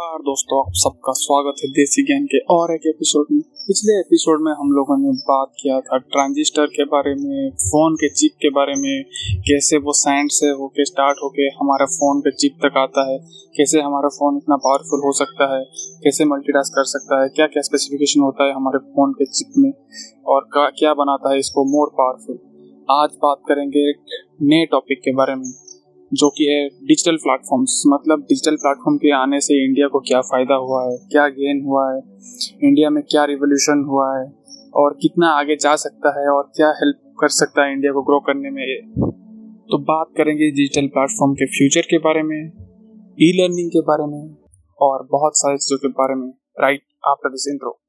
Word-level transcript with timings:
नमस्कार 0.00 0.22
दोस्तों, 0.24 0.58
आप 0.60 0.76
सबका 0.80 1.12
स्वागत 1.12 1.60
है 1.62 1.68
देसी 1.70 2.02
ज्ञान 2.02 2.24
के 2.24 2.38
और 2.52 2.72
एक 2.74 2.86
एपिसोड 2.86 3.26
में। 3.32 3.40
पिछले 3.64 3.96
एपिसोड 4.00 4.42
में 4.44 4.50
हम 4.60 4.70
लोगों 4.72 4.96
ने 4.98 5.10
बात 5.24 5.52
किया 5.58 5.80
था 5.80 5.98
ट्रांजिस्टर 6.06 6.66
के 6.76 6.84
बारे 6.92 7.14
में 7.14 7.50
फ़ोन 7.62 7.94
के 7.94 8.08
चिप 8.12 8.32
के 8.42 8.50
बारे 8.50 8.74
में, 8.76 9.04
कैसे 9.48 9.78
वो 9.78 9.92
सैंड 9.92 10.30
से 10.30 10.50
होके 10.60 10.84
स्टार्ट 10.84 11.20
होके 11.24 11.48
हमारे 11.58 11.86
फ़ोन 11.96 12.20
के 12.20 12.32
चिप 12.34 12.56
तक 12.64 12.78
आता 12.78 13.06
है, 13.10 13.18
कैसे 13.56 13.80
हमारा 13.80 14.08
फ़ोन 14.16 14.36
इतना 14.36 14.56
पावरफुल 14.64 15.06
हो 15.06 15.12
सकता 15.18 15.52
है, 15.54 15.62
कैसे 16.04 16.24
मल्टीटास्क 16.24 16.74
कर 16.76 16.84
सकता 16.88 17.22
है 17.22 17.28
क्या 17.30 17.46
क्या 17.46 17.62
स्पेसिफिकेशन 17.62 18.20
होता 18.20 18.46
है 18.46 18.54
हमारे 18.54 18.84
फ़ोन 18.86 19.12
के 19.12 19.26
चिप 19.30 19.58
में, 19.58 19.72
और 20.26 20.48
क्या 20.54 20.94
बनाता 20.94 21.32
है 21.32 21.38
इसको 21.38 21.64
मोर 21.72 21.92
पावरफुल 22.00 22.46
आज 22.92 23.10
बात 23.22 23.42
करेंगे 23.48 23.88
एक 23.90 24.20
नए 24.42 24.66
टॉपिक 24.70 25.00
के 25.00 25.14
बारे 25.16 25.34
में। 25.34 25.50
जो 26.12 26.28
कि 26.30 26.44
है 26.44 26.68
डिजिटल 26.86 27.16
प्लेटफॉर्म्स 27.16 27.82
मतलब 27.88 28.20
डिजिटल 28.28 28.56
प्लेटफॉर्म 28.56 28.96
के 28.98 29.10
आने 29.14 29.40
से 29.40 29.64
इंडिया 29.64 29.88
को 29.88 30.00
क्या 30.00 30.20
फ़ायदा 30.22 30.54
हुआ 30.56 30.82
है, 30.84 30.96
क्या 31.12 31.26
गेन 31.30 31.62
हुआ 31.64 31.84
है 31.92 32.00
इंडिया 32.68 32.90
में 32.90 33.02
क्या 33.10 33.24
रिवोल्यूशन 33.24 33.84
हुआ 33.88 34.06
है, 34.18 34.24
और 34.74 34.96
कितना 35.02 35.28
आगे 35.32 35.56
जा 35.56 35.74
सकता 35.76 36.18
है 36.18 36.26
और 36.28 36.50
क्या 36.56 36.70
हेल्प 36.80 36.98
कर 37.20 37.28
सकता 37.30 37.64
है 37.64 37.72
इंडिया 37.72 37.92
को 37.92 38.02
ग्रो 38.02 38.18
करने 38.26 38.50
में 38.50 38.64
तो 39.70 39.78
बात 39.84 40.06
करेंगे 40.16 40.50
डिजिटल 40.50 40.86
प्लेटफॉर्म 40.88 41.34
के 41.34 41.46
फ्यूचर 41.48 41.86
के 41.90 41.98
बारे 41.98 42.22
में 42.22 42.38
ई 42.38 43.32
लर्निंग 43.34 43.70
के 43.70 43.80
बारे 43.82 44.06
में, 44.06 44.22
और 44.78 45.06
बहुत 45.12 45.32
सारी 45.36 45.56
चीज़ों 45.58 45.78
के 45.78 45.88
बारे 45.94 46.14
में। 46.14 46.28
राइट 46.60 46.82
आफ्टर 47.08 47.30
दिस 47.30 47.46
इंट्रो 47.52 47.79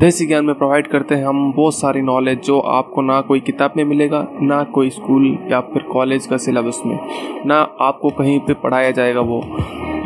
देसी 0.00 0.26
ज्ञान 0.26 0.44
में 0.44 0.54
प्रोवाइड 0.54 0.86
करते 0.86 1.14
हैं, 1.14 1.24
हम 1.26 1.52
बहुत 1.52 1.74
सारी 1.74 2.02
नॉलेज 2.02 2.38
जो 2.42 2.58
आपको 2.60 3.02
ना 3.02 3.20
कोई 3.20 3.40
किताब 3.40 3.72
में 3.76 3.84
मिलेगा, 3.84 4.26
ना 4.42 4.62
कोई 4.64 4.90
स्कूल 4.90 5.26
या 5.50 5.60
फिर 5.60 5.82
कॉलेज 5.82 6.26
का 6.26 6.36
सिलेबस 6.36 6.80
में, 6.86 6.98
ना 7.46 7.56
आपको 7.80 8.10
कहीं 8.10 8.38
पे 8.40 8.54
पढ़ाया 8.54 8.90
जाएगा 8.90 9.20
वो। 9.20 9.40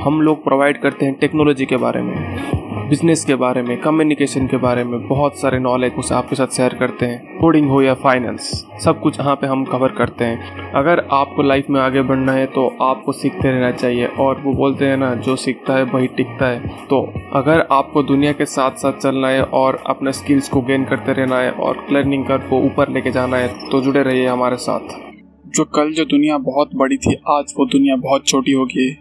हम 0.05 0.21
लोग 0.23 0.43
प्रोवाइड 0.45 0.81
करते 0.81 1.07
हैं 1.07 1.15
टेक्नोलॉजी 1.19 1.67
के 1.67 1.77
बारे 1.77 2.01
में 2.03 2.89
बिज़नेस 2.89 3.25
के 3.25 3.35
बारे 3.35 3.61
में 3.63 3.77
कम्युनिकेशन 3.83 4.47
के 4.47 4.57
बारे 4.57 4.83
में, 4.85 5.07
बहुत 5.09 5.39
सारे 5.41 5.59
नॉलेज 5.59 5.93
उसे 5.99 6.15
आपके 6.15 6.37
साथ 6.37 6.47
शेयर 6.47 6.75
करते 6.75 7.07
हैं। 7.07 7.39
कोडिंग 7.39 7.69
हो 7.69 7.81
या 7.83 7.95
फाइनेंस 7.95 8.51
सब 8.85 9.01
कुछ 9.01 9.19
यहाँ 9.21 9.35
पे 9.37 9.47
हम 9.47 9.65
कवर 9.65 9.93
करते 9.99 10.25
हैं। 10.25 10.73
अगर 10.73 11.05
आपको 11.13 11.43
लाइफ 11.43 11.71
में 11.71 11.81
आगे 11.81 12.03
बढ़ना 12.03 12.33
है 12.33 12.45
तो 12.47 12.67
आपको 12.83 13.13
सीखते 13.13 13.51
रहना 13.51 13.71
चाहिए 13.73 14.07
और 14.07 14.41
वो 14.41 14.53
बोलते 14.53 14.87
हैं 14.87 14.97
ना, 14.97 15.15
जो 15.15 15.37
सीखता 15.37 15.77
है 15.77 15.85
वही 15.85 16.07
टिकता 16.09 16.47
है। 16.47 16.87
तो 16.87 17.01
अगर 17.35 17.67
आपको 17.73 18.03
दुनिया 18.03 18.33
के 18.33 18.47
साथ 18.47 18.77
साथ 18.79 18.99
चलना 18.99 19.29
है 19.29 19.43
और 19.43 19.83
अपने 19.87 20.13
स्किल्स 20.13 20.49
को 20.49 20.61
गेन 20.63 20.85
करते 20.85 21.13
रहना 21.13 21.39
है 21.39 21.51
और 21.51 21.87
लर्निंग 21.93 22.27
कर 22.27 22.39
को 22.41 22.61
ऊपर 22.63 22.93
लेके 22.93 23.11
जाना 23.11 23.37
है 23.37 23.49
तो 23.71 23.81
जुड़े 23.81 24.03
रहिए 24.03 24.27
हमारे 24.27 24.57
साथ। 24.59 25.01
जो 25.49 25.65
कल 25.75 25.93
जो 25.93 26.05
दुनिया 26.05 26.39
बहुत 26.43 26.75
बड़ी 26.75 26.97
थी, 26.97 27.15
आज 27.31 27.55
वो 27.59 27.67
दुनिया 27.67 27.97
बहुत 27.99 28.27
छोटी 28.27 28.53
हो 28.53 28.65
गई 28.67 28.93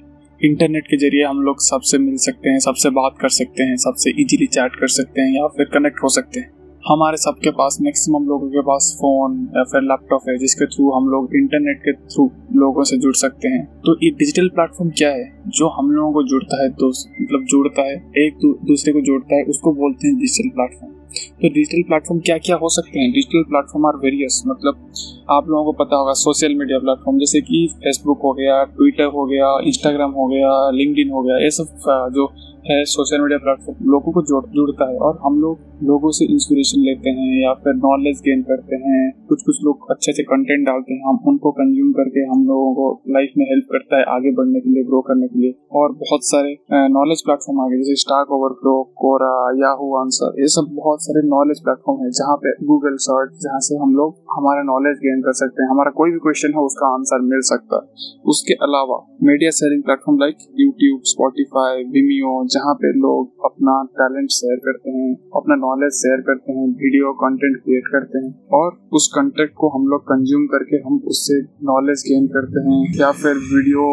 इंटरनेट 0.41 0.87
के 0.87 0.97
ज़रिए 0.97 1.23
हम 1.23 1.41
लोग 1.41 1.55
सबसे 1.59 1.97
मिल 1.97 2.15
सकते 2.17 2.49
हैं, 2.49 2.59
सबसे 2.59 2.89
बात 2.89 3.15
कर 3.21 3.29
सकते 3.29 3.63
हैं, 3.63 3.75
सबसे 3.75 4.09
इजीली 4.21 4.47
चैट 4.47 4.75
कर 4.75 4.87
सकते 4.87 5.21
हैं 5.21 5.41
या 5.41 5.47
फिर 5.47 5.65
कनेक्ट 5.65 6.03
हो 6.03 6.09
सकते 6.09 6.39
हैं। 6.39 6.51
हमारे 6.87 7.17
सबके 7.17 7.51
पास 7.51 7.77
मैक्सिमम 7.81 8.25
लोगों 8.25 8.49
के 8.49 8.61
पास 8.61 8.95
फ़ोन 8.97 9.49
या 9.57 9.63
फिर 9.63 9.81
लैपटॉप 9.81 10.21
है, 10.29 10.37
जिसके 10.37 10.65
थ्रू 10.65 10.91
हम 10.91 11.09
लोग 11.09 11.29
इंटरनेट 11.35 11.77
के 11.77 11.93
थ्रू 11.93 12.31
लोगों 12.53 12.83
से 12.83 12.97
जुड़ 12.97 13.13
सकते 13.13 13.47
हैं। 13.47 13.65
तो 13.65 13.97
ये 14.03 14.09
डिजिटल 14.09 14.47
प्लेटफॉर्म 14.47 14.91
क्या 14.91 15.09
है? 15.09 15.43
जो 15.47 15.67
हम 15.67 15.91
लोगों 15.91 16.13
को 16.13 16.23
जुड़ता 16.23 16.63
है, 16.63 16.69
दोस्त 16.69 17.21
मतलब 17.21 17.45
जुड़ता 17.45 17.81
है, 17.81 17.95
एक 17.95 18.57
दूसरे 18.67 18.93
को 18.93 19.01
जोड़ता 19.01 19.35
है, 19.35 19.43
उसको 19.43 19.73
बोलते 19.73 20.07
हैं 20.07 20.17
डिजिटल 20.17 20.49
प्लेटफॉर्म 20.49 20.93
तो 21.13 21.49
डिजिटल 21.49 21.81
प्लेटफॉर्म 21.87 22.21
क्या 22.25 22.37
क्या 22.37 22.55
हो 22.55 22.69
सकते 22.69 22.99
हैं? 22.99 23.11
डिजिटल 23.11 23.43
प्लेटफॉर्म 23.49 23.85
आर 23.87 23.97
वेरियस 24.03 24.41
मतलब 24.47 24.91
आप 25.31 25.49
लोगों 25.49 25.65
को 25.65 25.83
पता 25.83 25.97
होगा 25.97 26.13
सोशल 26.19 26.55
मीडिया 26.55 26.79
प्लेटफॉर्म 26.79 27.19
जैसे 27.19 27.41
कि 27.41 27.67
फेसबुक 27.75 28.19
हो 28.23 28.33
गया 28.33 28.63
ट्विटर 28.73 29.11
हो 29.15 29.25
गया 29.25 29.57
इंस्टाग्राम 29.67 30.11
हो 30.11 30.27
गया 30.27 30.49
लिंकड 30.71 31.13
हो 31.13 31.21
गया, 31.23 31.37
ये 31.37 31.51
सब 31.51 32.11
जो 32.15 32.25
है 32.67 32.83
सोशल 32.87 33.21
मीडिया 33.21 33.37
प्लेटफॉर्म 33.37 33.91
लोगों 33.91 34.11
को 34.11 34.21
जोड़, 34.21 34.45
जुड़ता 34.47 34.89
है। 34.89 34.97
और 34.97 35.19
हम 35.23 35.39
लोग 35.41 35.72
लोगों 35.83 36.11
से 36.11 36.25
इंस्पिरेशन 36.33 36.81
लेते 36.81 37.09
हैं 37.11 37.29
या 37.35 37.53
फिर 37.63 37.73
नॉलेज 37.77 38.19
गेन 38.25 38.41
करते 38.43 38.75
हैं 38.83 39.01
कुछ 39.29 39.41
कुछ 39.45 39.57
लोग 39.65 39.87
अच्छे 39.91 40.11
अच्छे 40.11 40.23
कंटेंट 40.25 40.65
डालते 40.67 40.93
हैं, 40.93 41.01
हम 41.03 41.17
उनको 41.27 41.51
कंज्यूम 41.53 41.91
करके 41.93 42.25
हम 42.25 42.43
लोगों 42.47 42.69
को 42.75 42.85
लाइफ 43.13 43.33
में 43.37 43.45
हेल्प 43.45 43.67
करता 43.71 43.99
है 43.99 44.05
आगे 44.15 44.31
बढ़ने 44.37 44.59
के 44.59 44.69
लिए 44.69 44.83
ग्रो 44.89 45.01
करने 45.07 45.27
के 45.27 45.39
लिए। 45.39 45.53
और 45.73 45.91
बहुत 46.03 46.25
सारे 46.25 46.51
नॉलेज 46.93 47.23
प्लेटफॉर्म 47.25 47.61
आ 47.61 47.67
गए, 47.69 47.77
जैसे 47.77 47.95
Stack 48.03 48.31
Overflow 48.37 48.75
Quora 49.03 49.33
Yahoo 49.59 49.89
answer 49.97 50.41
ये 50.41 50.47
सब 50.55 50.69
बहुत 50.75 51.03
सारे 51.03 51.25
नॉलेज 51.29 51.63
प्लेटफॉर्म 51.63 52.03
है, 52.03 52.09
जहाँ 52.11 52.35
पे 52.43 52.55
गूगल 52.65 52.95
सर्च 53.07 53.39
जहाँ 53.43 53.59
से 53.67 53.81
हम 53.83 53.95
लोग 53.95 54.21
हमारा 54.33 54.63
नॉलेज 54.65 54.97
गेन 55.01 55.21
कर 55.21 55.37
सकते 55.39 55.63
हैं, 55.63 55.69
हमारा 55.69 55.91
कोई 55.97 56.11
भी 56.11 56.19
क्वेश्चन 56.19 56.55
है, 56.55 56.63
उसका 56.63 56.93
आंसर 56.93 57.25
मिल 57.25 57.41
सकता 57.49 57.75
है। 57.77 58.11
उसके 58.31 58.53
अलावा 58.65 58.97
media 59.23 59.51
sharing 59.53 59.83
platform 59.83 60.19
like 60.19 60.47
YouTube 60.59 61.01
Spotify 61.09 61.83
Vimeo 61.93 62.31
जहाँ 62.53 62.73
पे 62.75 62.91
लोग 62.99 63.45
अपना 63.45 63.75
टैलेंट 63.99 64.29
शेयर 64.33 64.57
करते 64.65 64.89
हैं, 64.91 65.11
अपना 65.35 65.55
नॉलेज 65.63 65.93
शेयर 65.93 66.21
करते 66.21 66.51
हैं 66.51 66.67
वीडियो 66.83 67.13
कंटेंट 67.13 67.57
क्रिएट 67.57 67.87
करते 67.87 68.25
हैं 68.25 68.31
और 68.53 68.69
उस 68.93 69.11
कंटेंट 69.15 69.51
को 69.57 69.69
हम 69.69 69.87
लोग 69.87 70.03
कंज्यूम 70.03 70.45
करके 70.45 70.75
हम 70.75 71.01
उससे 71.07 71.41
नॉलेज 71.63 72.03
गेन 72.07 72.27
करते 72.27 72.67
हैं 72.67 72.79
या 72.99 73.11
फिर 73.11 73.41
वीडियो 73.55 73.87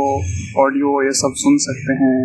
ऑडियो 0.64 1.02
ये 1.04 1.10
सब 1.10 1.32
सुन 1.36 1.56
सकते 1.58 1.92
हैं, 2.04 2.16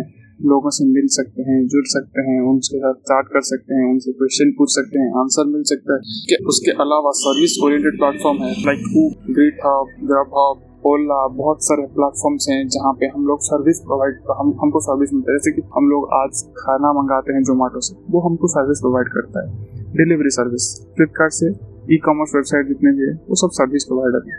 लोगों 0.42 0.70
से 0.70 0.84
मिल 0.84 1.06
सकते 1.08 1.42
हैं, 1.42 1.58
जुड़ 1.66 1.84
सकते 1.86 2.20
हैं, 2.20 2.40
उनके 2.40 2.78
साथ 2.78 2.94
चार्ट 2.94 3.26
कर 3.26 3.40
सकते 3.40 3.74
हैं, 3.74 3.90
उनसे 3.90 4.12
क्वेश्चन 4.12 4.50
पूछ 4.50 4.68
सकते 4.70 4.98
हैं 4.98 5.08
आंसर 5.20 5.46
मिल 5.46 5.62
सकता 5.62 5.94
है। 5.94 6.00
कि 6.30 6.44
उसके 6.46 6.70
अलावा 6.70 7.10
सर्विस 7.14 7.58
ओरिएंटेड 7.64 7.98
प्लेटफॉर्म 7.98 8.42
है 8.42 8.52
like 8.66 8.82
great 9.30 9.66
hub 9.66 9.94
grub 10.04 10.40
hub 10.40 10.65
Ola 10.86 11.20
बहुत 11.36 11.64
सारे 11.64 11.86
प्लेटफॉर्म्स 11.94 12.46
हैं 12.50 12.58
जहाँ 12.68 12.92
पे 13.00 13.06
हम 13.06 13.26
लोग 13.26 13.40
सर्विस 13.42 13.80
प्रोवाइड 13.86 14.18
हम, 14.38 14.56
हमको 14.62 14.80
सर्विस 14.80 15.12
मिलता 15.14 15.32
है। 15.32 15.38
जैसे 15.38 15.52
कि 15.52 15.68
हम 15.76 15.88
लोग 15.90 16.08
आज 16.14 16.42
खाना 16.58 16.92
मंगाते 16.92 17.32
हैं 17.32 17.42
जोमेटो 17.44 17.80
से, 17.80 17.96
वो 18.10 18.20
हमको 18.20 18.48
सर्विस 18.48 18.80
प्रोवाइड 18.80 19.08
करता 19.14 19.46
है। 19.46 19.94
डिलीवरी 19.96 20.30
सर्विस 20.32 20.74
फ्लिपकार्ट 20.96 21.32
से 21.34 21.54
ई 21.86 21.96
कॉमर्स 22.04 22.32
वेबसाइट 22.34 22.68
जितने 22.68 22.90
भी 22.92 23.04
है, 23.06 23.12
वो 23.28 23.34
सब 23.36 23.50
सर्विस 23.52 23.84
प्रोवाइडर 23.84 24.22
है। 24.28 24.38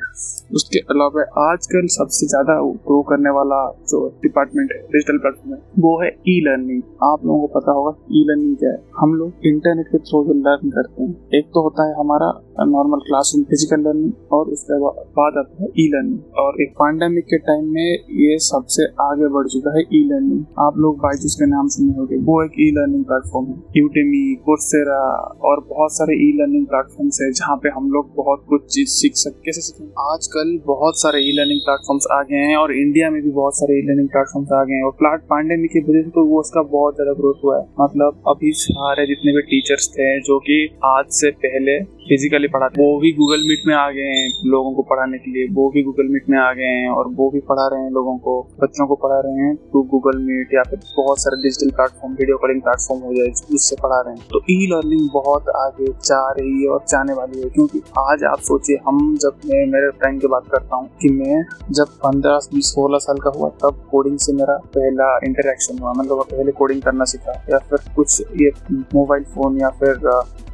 उसके 0.55 0.79
अलावा 0.91 1.21
आजकल 1.43 1.87
सबसे 1.91 2.27
ज़्यादा 2.27 2.55
ग्रो 2.87 3.01
करने 3.09 3.29
वाला 3.29 3.59
जो 3.89 3.99
डिपार्टमेंट 4.23 4.71
है 4.71 4.79
डिजिटल 4.87 5.17
प्लेटफॉर्म 5.17 5.53
है, 5.53 5.59
वो 5.79 5.91
है 6.01 6.09
ई 6.29 6.39
लर्निंग 6.47 6.81
आप 7.03 7.25
लोगों 7.25 7.47
को 7.47 7.59
पता 7.59 7.71
होगा 7.71 7.93
ई 8.11 8.23
लर्निंग 8.29 8.55
क्या 8.57 8.71
है? 8.71 8.79
हम 8.99 9.13
लोग 9.15 9.47
इंटरनेट 9.47 9.87
के 9.87 9.97
थ्रू 9.99 10.23
जो 10.25 10.33
लर्न 10.39 10.69
करते 10.69 11.03
हैं। 11.03 11.39
एक 11.39 11.49
तो 11.53 11.63
होता 11.63 11.87
है 11.87 11.95
हमारा 11.99 12.29
नॉर्मल 12.65 12.99
क्लासरूम 13.07 13.43
फ़िज़िकल 13.49 13.81
लर्निंग 13.87 14.33
और 14.33 14.49
उसके 14.51 14.77
बाद 15.17 15.37
आता 15.37 15.63
है 15.63 15.67
ई 15.79 15.87
लर्निंग 15.93 16.37
और 16.43 16.61
एक 16.61 16.71
पैंडेमिक 16.77 17.25
के 17.25 17.37
टाइम 17.47 17.65
में 17.73 17.89
ये 18.21 18.37
सबसे 18.45 18.85
आगे 19.03 19.27
बढ़ 19.33 19.47
चुका 19.53 19.73
है 19.77 19.83
ई 19.93 20.01
लर्निंग 20.11 20.43
आप 20.65 20.77
लोग 20.85 20.97
बाइजूस 21.03 21.35
के 21.39 21.45
नाम 21.49 21.67
सुने 21.75 21.93
होंगे, 21.97 22.17
वो 22.29 22.43
एक 22.43 22.57
ई 22.59 22.69
लर्निंग 22.77 23.03
प्लेटफॉर्म 23.11 23.47
है। 23.47 23.55
यूटेमी 23.77 24.23
कोर्सेरा 24.45 25.01
और 25.49 25.65
बहुत 25.69 25.91
सारे 25.97 26.15
ई 26.27 26.31
लर्निंग 26.39 26.65
प्लेटफॉर्म 26.73 27.09
है 27.21 27.31
जहाँ 27.31 27.57
पे 27.63 27.69
हम 27.77 27.91
लोग 27.91 28.09
बहुत 28.15 28.45
कुछ 28.49 28.65
चीज़ 28.75 28.89
सीख 28.89 29.13
सकते 29.23 29.41
कैसे 29.45 29.61
सीखें 29.61 29.85
आजकल 30.05 30.57
बहुत 30.67 30.99
सारे 31.01 31.21
ई 31.29 31.31
लर्निंग 31.39 31.61
प्लेटफॉर्म्स 31.67 32.07
आ 32.11 32.21
गए 32.31 32.43
हैं 32.49 32.57
और 32.57 32.73
इंडिया 32.77 33.09
में 33.11 33.21
भी 33.21 33.31
बहुत 33.31 33.57
सारे 33.57 33.79
ई 33.79 33.85
लर्निंग 33.89 34.09
प्लेटफॉर्म्स 34.15 34.51
आ 34.53 34.63
गए 34.63 34.75
हैं 34.75 34.83
और 34.83 34.95
प्लाट 34.99 35.27
पांडेमिक 35.29 35.71
की 35.71 35.83
वजह 35.89 36.01
से 36.01 36.09
तो 36.17 36.25
वो 36.31 36.39
उसका 36.39 36.61
बहुत 36.71 36.95
ज़्यादा 36.95 37.13
ग्रोथ 37.21 37.43
हुआ 37.43 37.57
है। 37.59 37.65
मतलब 37.81 38.23
अभी 38.27 38.51
सारे 38.63 39.05
जितने 39.07 39.31
भी 39.31 39.41
टीचर्स 39.51 39.87
थे 39.93 40.09
जो 40.27 40.39
कि 40.47 40.57
आज 40.85 41.05
से 41.19 41.31
पहले 41.45 41.79
फिजिकली 42.07 42.47
पढ़ाते 42.47 42.81
वो 42.81 42.99
भी 42.99 43.11
गूगल 43.13 43.41
मीट 43.47 43.63
में 43.67 43.73
आ 43.75 43.89
गए 43.91 44.09
हैं 44.09 44.49
लोगों 44.51 44.71
को 44.73 44.81
पढ़ाने 44.89 45.17
के 45.17 45.31
लिए। 45.31 45.47
वो 45.53 45.69
भी 45.71 45.81
गूगल 45.83 46.07
मीट 46.11 46.29
में 46.29 46.37
आ 46.39 46.51
गए 46.53 46.69
हैं 46.75 46.89
और 46.91 47.07
वो 47.15 47.29
भी 47.31 47.39
पढ़ा 47.49 47.67
रहे 47.67 47.81
हैं 47.81 47.89
लोगों 47.91 48.17
को, 48.17 48.35
बच्चों 48.61 48.87
को 48.87 48.95
पढ़ा 49.01 49.19
रहे 49.25 49.45
हैं 49.45 49.55
तो 49.73 49.81
गूगल 49.91 50.17
मीट 50.19 50.53
या 50.53 50.63
फिर 50.63 50.79
बहुत 50.97 51.19
सारे 51.19 51.41
digital 51.43 51.71
platform 51.77 52.13
video 52.13 52.37
calling 52.37 52.61
platform 52.61 53.01
हो 53.03 53.13
जाए 53.15 53.31
उससे 53.55 53.75
पढ़ा 53.81 53.99
रहे 54.01 54.13
हैं। 54.13 54.27
तो 54.29 54.41
ई 54.51 54.67
लर्निंग 54.71 55.09
बहुत 55.13 55.49
आगे 55.57 55.87
जा 56.03 56.21
रही 56.31 56.61
है 56.61 56.69
और 56.69 56.83
जाने 56.89 57.13
वाली 57.13 57.41
है 57.41 57.49
क्योंकि 57.49 57.81
आज 57.99 58.23
आप 58.25 58.39
सोचिए, 58.41 58.77
हम 58.87 59.15
जब 59.17 59.39
मैं, 59.45 59.65
मेरे 59.67 59.89
टाइम 60.01 60.19
की 60.19 60.27
बात 60.27 60.47
करता 60.51 60.75
हूँ 60.75 60.89
कि 61.01 61.09
मैं 61.11 61.43
जब 61.71 61.97
पंद्रह, 62.03 62.39
बीस, 62.53 62.69
सोलह 62.69 62.99
साल 62.99 63.17
का 63.17 63.31
हुआ 63.37 63.49
तब 63.63 63.81
कोडिंग 63.91 64.17
से 64.19 64.33
मेरा 64.33 64.55
पहला 64.75 65.09
इंटरेक्शन 65.25 65.79
हुआ। 65.79 65.93
मतलब 65.93 66.23
पहले 66.31 66.51
कोडिंग 66.53 66.81
करना 66.81 67.05
सीखा 67.05 67.41
या 67.51 67.59
फिर 67.69 67.93
कुछ 67.95 68.21
ये 68.41 68.51
मोबाइल 68.95 69.23
फ़ोन 69.35 69.59
या 69.61 69.69
फिर 69.79 69.99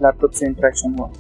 लैपटॉप 0.04 0.32
से 0.32 0.46
इंटरेक्शन 0.46 0.96
हुआ। 1.00 1.12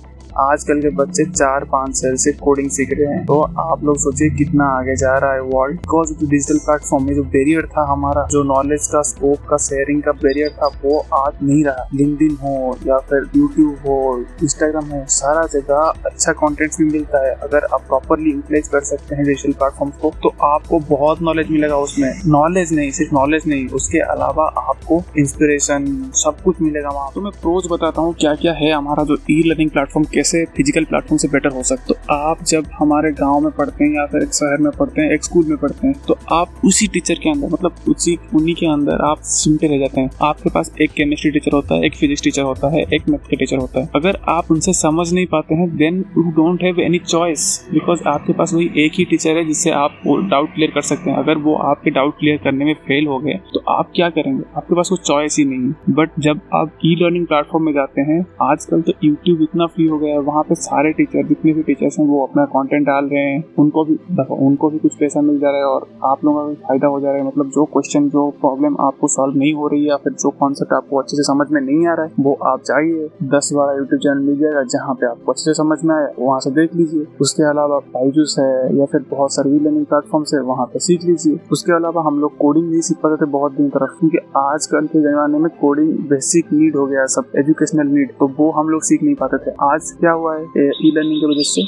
आजकल 0.41 0.80
के 0.81 0.89
बच्चे 0.95 1.24
चार 1.25 1.63
पाँच 1.63 1.95
साल 1.95 2.15
से 2.15 2.31
कोडिंग 2.35 2.69
सीख 2.71 2.89
रहे 2.91 3.07
हैं। 3.07 3.25
तो 3.25 3.39
आप 3.62 3.83
लोग 3.83 3.97
सोचिए 3.97 4.30
कितना 4.38 4.65
आगे 4.77 4.95
जा 4.95 5.18
रहा 5.18 5.33
है 5.33 5.41
वर्ल्ड 5.44 5.75
बिकॉज़ 5.77 6.13
डिजिटल 6.19 6.57
प्लेटफॉर्म 6.59 7.06
में 7.06 7.13
जो 7.15 7.24
बैरियर 7.25 7.65
था 7.68 7.85
हमारा, 7.91 8.25
जो 8.31 8.44
नॉलेज 8.45 8.88
का 8.88 9.01
स्कोप 9.03 9.45
का 9.50 9.57
शेयरिंग 9.59 10.01
का 10.03 10.12
बैरियर 10.13 10.50
था, 10.51 10.68
वो 10.83 10.97
आज 11.15 11.33
नहीं 11.44 11.63
रहा। 11.65 11.88
लिंकडिन 11.95 12.38
हो 12.44 12.77
या 12.88 12.97
फिर 13.09 13.30
यूट्यूब 13.35 13.75
हो 13.88 13.97
इंस्टाग्राम 14.44 14.85
हो, 14.85 15.03
सारा 15.09 15.45
जगह 15.50 15.94
अच्छा 16.06 16.31
कंटेंट 16.33 16.71
भी 16.77 16.86
मिलता 16.86 17.25
है। 17.25 17.33
अगर 17.44 17.65
आप 17.65 17.81
प्रॉपरली 17.88 18.31
यूटिलाइज 18.31 18.68
कर 18.68 18.81
सकते 18.83 19.15
हैं 19.15 19.25
डिजिटल 19.25 19.51
प्लेटफॉर्म 19.53 19.91
को 20.01 20.13
तो 20.24 20.33
आपको 20.45 20.79
बहुत 20.89 21.21
नॉलेज 21.21 21.51
मिलेगा 21.51 21.77
उसमें। 21.79 22.09
नॉलेज 22.27 22.74
नहीं, 22.74 22.91
सिर्फ़ 22.91 23.13
नॉलेज 23.15 23.47
नहीं, 23.47 23.68
उसके 23.71 24.00
अलावा 24.12 24.47
आपको 24.59 25.01
इंस्पिरेशन 25.19 25.86
सब 26.15 26.41
कुछ 26.44 26.62
मिलेगा 26.62 26.89
वहाँ। 26.89 27.12
तो 27.15 27.21
मैं 27.21 27.31
प्रोज 27.41 27.68
बताता 27.71 28.01
हूँ 28.01 28.13
क्या 28.19 28.33
क्या 28.36 28.53
है 28.53 28.71
हमारा 28.71 29.03
जो 29.03 29.18
ई 29.31 29.41
लर्निंग 29.45 29.69
प्लेटफॉर्म 29.69 30.06
कैसे 30.23 30.43
फ़िज़िकल 30.47 30.83
प्लेटफॉर्म 30.85 31.17
से 31.17 31.27
बेटर 31.27 31.51
हो 31.51 31.61
सकते 31.63 31.93
तो 31.93 32.13
आप 32.13 32.43
जब 32.47 32.65
हमारे 32.73 33.11
गाँव 33.13 33.39
में 33.41 33.51
पढ़ते 33.51 33.83
हैं 33.83 33.95
या 33.95 34.05
फिर 34.05 34.21
एक 34.23 34.33
शहर 34.33 34.57
में 34.57 34.71
पढ़ते 34.71 35.01
हैं, 35.01 35.11
एक 35.11 35.23
स्कूल 35.23 35.45
में 35.45 35.57
पढ़ते 35.57 35.87
हैं 35.87 35.95
तो 36.07 36.17
आप 36.31 36.61
उसी 36.65 36.87
टीचर 36.93 37.15
के 37.23 37.29
अंदर 37.29 37.47
मतलब 37.47 37.75
उसी 37.89 38.17
उन्हीं 38.35 38.55
के 38.55 38.67
अंदर 38.67 39.01
आप 39.05 39.21
सुनते 39.23 39.67
रह 39.67 39.79
जाते 39.79 40.01
हैं। 40.01 40.09
आपके 40.23 40.49
पास 40.49 40.71
एक 40.81 40.91
केमिस्ट्री 40.91 41.31
टीचर 41.31 41.55
होता 41.55 41.75
है, 41.75 41.85
एक 41.85 41.95
फिजिक्स 41.95 42.23
टीचर 42.23 42.41
होता 42.43 42.69
है, 42.73 42.83
एक 42.93 43.09
मैथ 43.09 43.27
का 43.29 43.37
टीचर 43.37 43.57
होता 43.57 43.81
है। 43.81 43.89
अगर 43.95 44.19
आप 44.29 44.51
उनसे 44.51 44.73
समझ 44.73 45.11
नहीं 45.13 45.25
पाते 45.27 45.55
हैं 45.55 45.69
then 45.77 45.99
you 46.17 46.23
don't 46.31 46.63
have 46.63 46.79
any 46.81 46.99
choice 46.99 47.43
because 47.73 48.03
आपके 48.07 48.33
पास 48.33 48.53
वही 48.53 48.69
एक 48.85 48.91
ही 48.95 49.05
टीचर 49.05 49.37
है 49.37 49.45
जिससे 49.45 49.71
आप 49.73 49.99
डाउट 50.05 50.53
क्लियर 50.53 50.71
कर 50.71 50.81
सकते 50.83 51.09
हैं। 51.09 51.17
अगर 51.17 51.37
वो 51.39 51.55
आपके 51.65 51.91
डाउट 51.91 52.17
क्लियर 52.19 52.37
करने 52.43 52.65
में 52.65 52.73
फेल 52.87 53.07
हो 53.07 53.19
गए 53.19 53.39
तो 53.53 53.63
आप 53.69 53.91
क्या 53.95 54.09
करेंगे? 54.11 54.43
आपके 54.57 54.75
पास 54.75 54.89
कोई 54.89 55.03
चॉइस 55.05 55.37
ही 55.39 55.45
नहीं 55.45 55.59
है। 55.61 55.93
बट 55.95 56.19
जब 56.21 56.41
आप 56.55 56.77
ई 56.85 56.95
लर्निंग 57.01 57.27
प्लेटफॉर्म 57.27 57.65
में 57.65 57.73
जाते 57.73 58.01
हैं, 58.03 58.25
आजकल 58.41 58.81
तो 58.81 58.93
यूट्यूब 59.03 59.41
इतना 59.43 59.65
फ्री 59.67 59.85
हो 59.87 59.97
गया 59.99 60.12
वहाँ 60.19 60.44
पे 60.44 60.56
सारे 60.56 60.92
टीचर 60.94 61.27
जितने 61.27 61.54
भी 61.54 61.63
टीचर्स 61.63 62.00
हैं, 62.00 62.06
वो 62.07 62.25
अपना 62.25 62.45
कंटेंट 62.48 62.86
डाल 62.88 63.06
रहे 63.06 63.24
हैं। 63.24 63.44
उनको 63.60 63.83
भी 63.86 63.98
उनको 64.44 64.69
भी 64.69 64.77
कुछ 64.80 64.95
पैसा 64.95 65.21
मिल 65.21 65.39
जा 65.39 65.50
रहा 65.50 65.57
है 65.57 65.65
और 65.65 65.88
आप 66.06 66.24
लोगों 66.25 66.42
का 66.42 66.48
भी 66.50 66.56
फ़ायदा 66.63 66.88
हो 66.88 67.00
जा 67.00 67.10
रहा 67.10 67.18
है। 67.18 67.25
मतलब 67.27 67.50
जो 67.50 67.65
क्वेश्चन 67.74 68.10
जो 68.10 68.30
प्रॉब्लम 68.42 68.75
आपको 68.81 69.07
सॉल्व 69.07 69.38
नहीं 69.39 69.54
हो 69.54 69.68
रही 69.68 69.81
है 69.81 69.89
या 69.89 69.98
फिर 69.98 70.13
जो 70.13 70.30
कॉन्सेप्ट 70.39 70.74
आपको 70.74 70.98
अच्छे 70.98 71.18
से 71.18 71.24
समझ 71.24 71.48
में 71.51 71.60
नहीं 71.62 71.88
आ 71.88 71.94
रहा 71.94 72.06
है, 72.06 72.12
वो 72.19 72.33
आप 72.44 72.62
जाइए। 72.62 73.10
दस 73.30 73.50
बारह 73.56 73.77
यूट्यूब 73.77 74.00
चैनल 74.00 74.21
मिल 74.21 74.39
जाएगा 74.39 74.63
जहाँ 74.74 74.94
पे 74.94 75.07
आपको 75.07 75.31
अच्छे 75.31 75.44
से 75.44 75.54
समझ 75.54 75.77
में 75.83 75.95
आए 75.95 76.07
वहाँ 76.19 76.39
से 76.39 76.51
देख 76.51 76.75
लीजिए। 76.75 77.06
उसके 77.21 77.44
अलावा 77.44 77.80
बाइजूस 77.94 78.36
है 78.39 78.77
या 78.77 78.86
फिर 78.86 79.06
बहुत 79.12 79.33
सारे 79.33 79.50
लर्निंग 79.51 79.86
प्लेटफॉर्म 79.86 80.25
है, 80.33 80.42
वहाँ 80.44 80.65
पे 80.65 80.80
सीख 80.80 81.04
लीजिए। 81.06 81.39
उसके 81.51 81.74
अलावा 81.74 82.01
हम 82.04 82.19
लोग 82.19 82.38
कोडिंग 82.38 82.69
नहीं 82.69 82.81
सीख 82.81 82.98
पाते 82.98 83.15
थे 83.15 83.30
बहुत 83.31 83.51
दिन 83.54 83.69
तरफ़ 83.69 84.00
क्योंकि 84.00 84.18
आजकल 84.38 84.88
के 84.88 85.01
जमाने 85.01 85.38
में 85.39 85.50
कोडिंग 85.62 85.92
बेसिक 86.10 86.54
नीड 86.54 86.75
हो 86.75 86.86
गया 86.86 87.06
सब 87.13 87.31
एजुकेशनल 87.38 87.88
नीड 87.88 88.12
तो 88.19 88.27
वो 88.38 88.50
हम 88.51 88.69
लोग 88.69 88.81
सीख 88.83 89.04
नहीं 89.04 89.15
पाते 89.15 89.38
थे। 89.39 89.56
आज 89.63 89.92
क्या 90.03 90.11
हुआ 90.11 90.35
है? 90.35 90.44
ई 90.85 90.91
लर्निंग 90.95 91.19
की 91.19 91.27
वजह 91.27 91.50
से। 91.50 91.61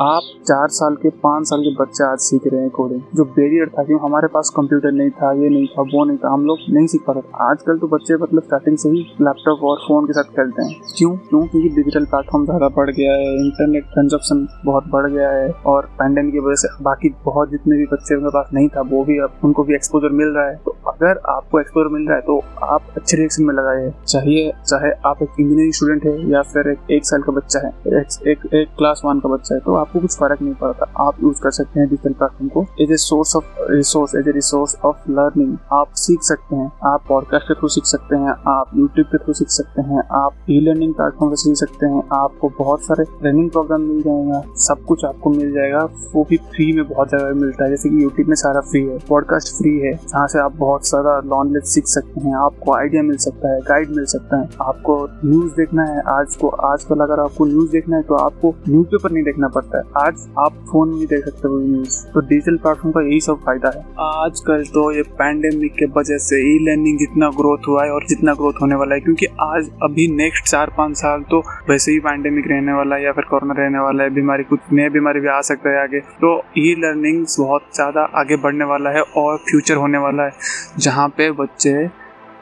आप 0.00 0.22
चार 0.48 0.68
साल 0.72 0.94
के 0.94 1.10
पाँच 1.22 1.46
साल 1.46 1.62
के 1.62 1.70
बच्चे 1.74 2.04
आज 2.04 2.18
सीख 2.18 2.42
रहे 2.46 2.60
हैं 2.60 2.70
कोडिंग 2.70 3.00
जो 3.16 3.24
बेरियर 3.36 3.68
था 3.68 3.82
क्योंकि 3.84 4.04
हमारे 4.04 4.28
पास 4.34 4.50
कंप्यूटर 4.56 4.92
नहीं 4.92 5.10
था 5.10 5.32
ये 5.32 5.48
नहीं 5.48 5.66
था 5.66 5.82
वो 5.84 6.04
नहीं 6.04 6.16
था 6.18 6.32
हम 6.32 6.44
लोग 6.46 6.58
नहीं 6.70 6.86
सीख 6.86 7.00
पाते 7.06 7.20
आजकल 7.44 7.78
तो 7.78 7.86
बच्चे 7.86 8.16
मतलब 8.22 8.42
स्टार्टिंग 8.42 8.76
से 8.78 8.88
ही 8.88 9.00
लैपटॉप 9.20 9.64
और 9.70 9.76
फ़ोन 9.86 10.06
के 10.06 10.12
साथ 10.12 10.30
खेलते 10.36 10.62
हैं। 10.62 10.80
क्यों? 10.96 11.10
क्यों? 11.18 11.40
क्योंकि 11.42 11.68
डिजिटल 11.68 12.04
प्लेटफॉर्म 12.04 12.44
ज़्यादा 12.44 12.68
बढ़ 12.76 12.90
गया 12.90 13.12
है 13.14 13.34
इंटरनेट 13.36 13.84
कंजप्शन 13.96 14.46
बहुत 14.64 14.86
बढ़ 14.92 15.10
गया 15.10 15.30
है 15.30 15.50
और 15.72 15.90
पैंडेमिक 15.98 16.32
की 16.34 16.40
वजह 16.46 16.60
से 16.62 16.68
बाकी 16.84 17.08
बहुत 17.24 17.50
जितने 17.50 17.76
भी 17.76 17.86
बच्चे 17.92 18.14
उनके 18.14 18.34
पास 18.38 18.50
नहीं 18.54 18.68
था 18.76 18.80
वो 18.92 19.04
भी 19.04 19.18
अब 19.24 19.40
उनको 19.44 19.64
भी 19.64 19.74
एक्सपोजर 19.74 20.16
मिल 20.22 20.34
रहा 20.36 20.46
है। 20.48 20.56
तो 20.64 20.76
अगर 20.88 21.20
आपको 21.30 21.60
एक्सपोजर 21.60 21.92
मिल 21.92 22.06
रहा 22.08 22.16
है 22.16 22.22
तो 22.22 22.38
आप 22.64 22.86
अच्छे 22.96 23.16
डायरेक्शन 23.16 23.44
में 23.44 23.54
लगाइए। 23.54 23.92
चाहिए 24.06 24.50
चाहे 24.64 24.90
आप 25.06 25.22
एक 25.22 25.40
इंजीनियरिंग 25.40 25.72
स्टूडेंट 25.72 26.04
है 26.04 26.30
या 26.30 26.42
फिर 26.44 26.70
एक, 26.70 26.90
एक 26.90 27.06
साल 27.06 27.22
का 27.22 27.32
बच्चा 27.32 27.49
है 27.58 28.00
एक, 28.28 28.46
एक, 28.54 28.68
क्लास 28.78 29.02
वन 29.04 29.20
का 29.20 29.28
बच्चा 29.28 29.54
है 29.54 29.60
तो 29.60 29.74
आपको 29.74 30.00
कुछ 30.00 30.16
फ़र्क 30.18 30.42
नहीं 30.42 30.54
पड़ता। 30.54 30.90
आप 31.06 31.22
यूज़ 31.22 31.40
कर 31.42 31.50
सकते 31.50 31.80
हैं 31.80 31.88
डिजिटल 31.88 32.12
प्लेटफॉर्म 32.12 32.48
को। 32.48 32.66
As 32.80 32.92
a 32.92 32.96
source 32.96 33.36
of 33.36 33.44
resource 33.70 34.14
as 34.14 34.28
a 34.28 34.30
resource 34.30 34.76
of 34.84 35.10
learning 35.10 35.56
आप 35.72 35.92
सीख 35.94 36.22
सकते 36.22 36.56
हैं 36.56 36.70
आप 36.84 37.04
पॉडकास्ट 37.08 37.48
के 37.48 37.54
थ्रू 37.54 37.68
सीख 37.68 37.84
सकते 37.84 38.16
हैं 38.16 38.34
आप 38.48 38.70
यूट्यूब 38.76 39.06
के 39.06 39.18
थ्रू 39.18 39.32
सीख 39.32 39.48
सकते 39.48 39.82
हैं 39.82 40.02
आप 40.12 40.32
ई 40.50 40.60
लर्निंग 40.60 40.94
प्लेटफॉर्म 40.94 41.34
से 41.34 41.42
सीख 41.42 41.68
सकते 41.68 41.86
हैं 41.86 42.02
आपको 42.12 42.52
बहुत 42.58 42.80
सारे 42.80 43.04
रनिंग 43.24 43.50
प्रोग्राम 43.50 43.80
मिल 43.80 44.02
जाएगा 44.02 44.42
सब 44.58 44.84
कुछ 44.88 45.04
आपको 45.04 45.30
मिल 45.30 45.52
जाएगा। 45.52 45.84
वो 46.14 46.24
भी 46.30 46.36
फ्री 46.36 46.72
में 46.72 46.88
बहुत 46.88 47.08
जगह 47.08 47.34
मिलता 47.34 47.64
है 47.64 47.70
जैसे 47.70 47.88
कि 47.88 48.02
यूट्यूब 48.04 48.28
में 48.28 48.36
सारा 48.36 48.60
फ्री 48.60 48.82
है 48.82 48.98
पॉडकास्ट 49.08 49.54
फ्री 49.58 49.78
है 49.78 49.92
जहाँ 49.92 50.26
से 50.28 50.38
आप 50.38 50.56
बहुत 50.56 50.86
सारा 50.86 51.20
नॉलेज 51.26 51.64
सीख 51.64 51.84
सकते 51.86 52.20
हैं 52.20 52.34
आपको 52.36 52.74
आइडिया 52.74 53.02
मिल 53.02 53.16
सकता 53.16 53.52
है 53.52 53.60
गाइड 53.60 53.90
मिल 53.90 54.04
सकता 54.04 54.36
है। 54.36 54.48
आपको 54.62 54.94
न्यूज़ 55.24 55.52
देखना 55.54 55.84
है 55.84 56.02
आज 56.08 56.36
को 56.36 56.48
आजकल 56.48 57.00
अगर 57.00 57.20
आपको 57.40 57.46
न्यूज़ 57.46 57.70
देखना 57.72 57.96
है 57.96 58.02
तो 58.02 58.14
आपको 58.14 58.54
न्यूज़ 58.68 58.86
पेपर 58.86 59.10
नहीं 59.10 59.22
देखना 59.24 59.48
पड़ता 59.48 59.78
है। 59.78 59.84
आज 59.98 60.26
आप 60.38 60.54
फ़ोन 60.70 60.88
में 60.94 61.06
देख 61.08 61.24
सकते 61.24 61.48
हो 61.48 61.58
न्यूज़ 61.58 61.96
तो 62.12 62.20
डिजिटल 62.22 62.56
प्लेटफॉर्म 62.56 62.92
का 62.92 63.00
यही 63.02 63.20
सब 63.20 63.38
फ़ायदा 63.44 63.68
है। 63.76 63.84
आजकल 64.00 64.64
तो 64.74 64.90
ये 64.92 65.02
पैंडेमिक 65.20 65.72
के 65.74 65.86
वजह 65.96 66.18
से 66.20 66.40
ई 66.46 66.58
लर्निंग 66.64 66.98
जितना 66.98 67.28
ग्रोथ 67.36 67.68
हुआ 67.68 67.84
है 67.84 67.90
और 67.90 68.06
जितना 68.08 68.34
ग्रोथ 68.34 68.60
होने 68.62 68.74
वाला 68.74 68.94
है, 68.94 69.00
क्योंकि 69.00 69.26
आज, 69.42 69.70
अभी 69.82 70.06
नेक्स्ट 70.16 70.44
चार 70.46 70.72
पाँच 70.78 70.96
साल 70.96 71.22
तो 71.30 71.38
वैसे 71.70 71.92
ही 71.92 71.98
पैंडेमिक 72.00 72.48
रहने 72.48 72.72
वाला 72.72 72.96
है 72.96 73.04
या 73.04 73.12
फिर 73.12 73.24
कोरोना 73.30 73.54
रहने 73.58 73.78
वाला 73.78 74.04
है, 74.04 74.10
बीमारी 74.10 74.44
कुछ 74.44 74.60
नए 74.72 74.88
बीमारी 74.90 75.20
भी 75.20 75.28
आ 75.28 75.40
सकता 75.42 75.70
है 75.70 75.82
आगे। 75.82 76.00
तो 76.18 76.36
ई 76.58 76.74
लर्निंग 76.78 77.24
बहुत 77.38 77.62
ज़्यादा 77.74 78.02
आगे 78.20 78.36
बढ़ने 78.42 78.64
वाला 78.66 78.90
है 78.90 79.02
और 79.16 79.36
फ्यूचर 79.50 79.76
होने 79.76 79.98
वाला 80.00 80.24
है, 80.24 80.32
जहाँ 80.78 81.08
पे 81.16 81.30
बच्चे 81.34 81.74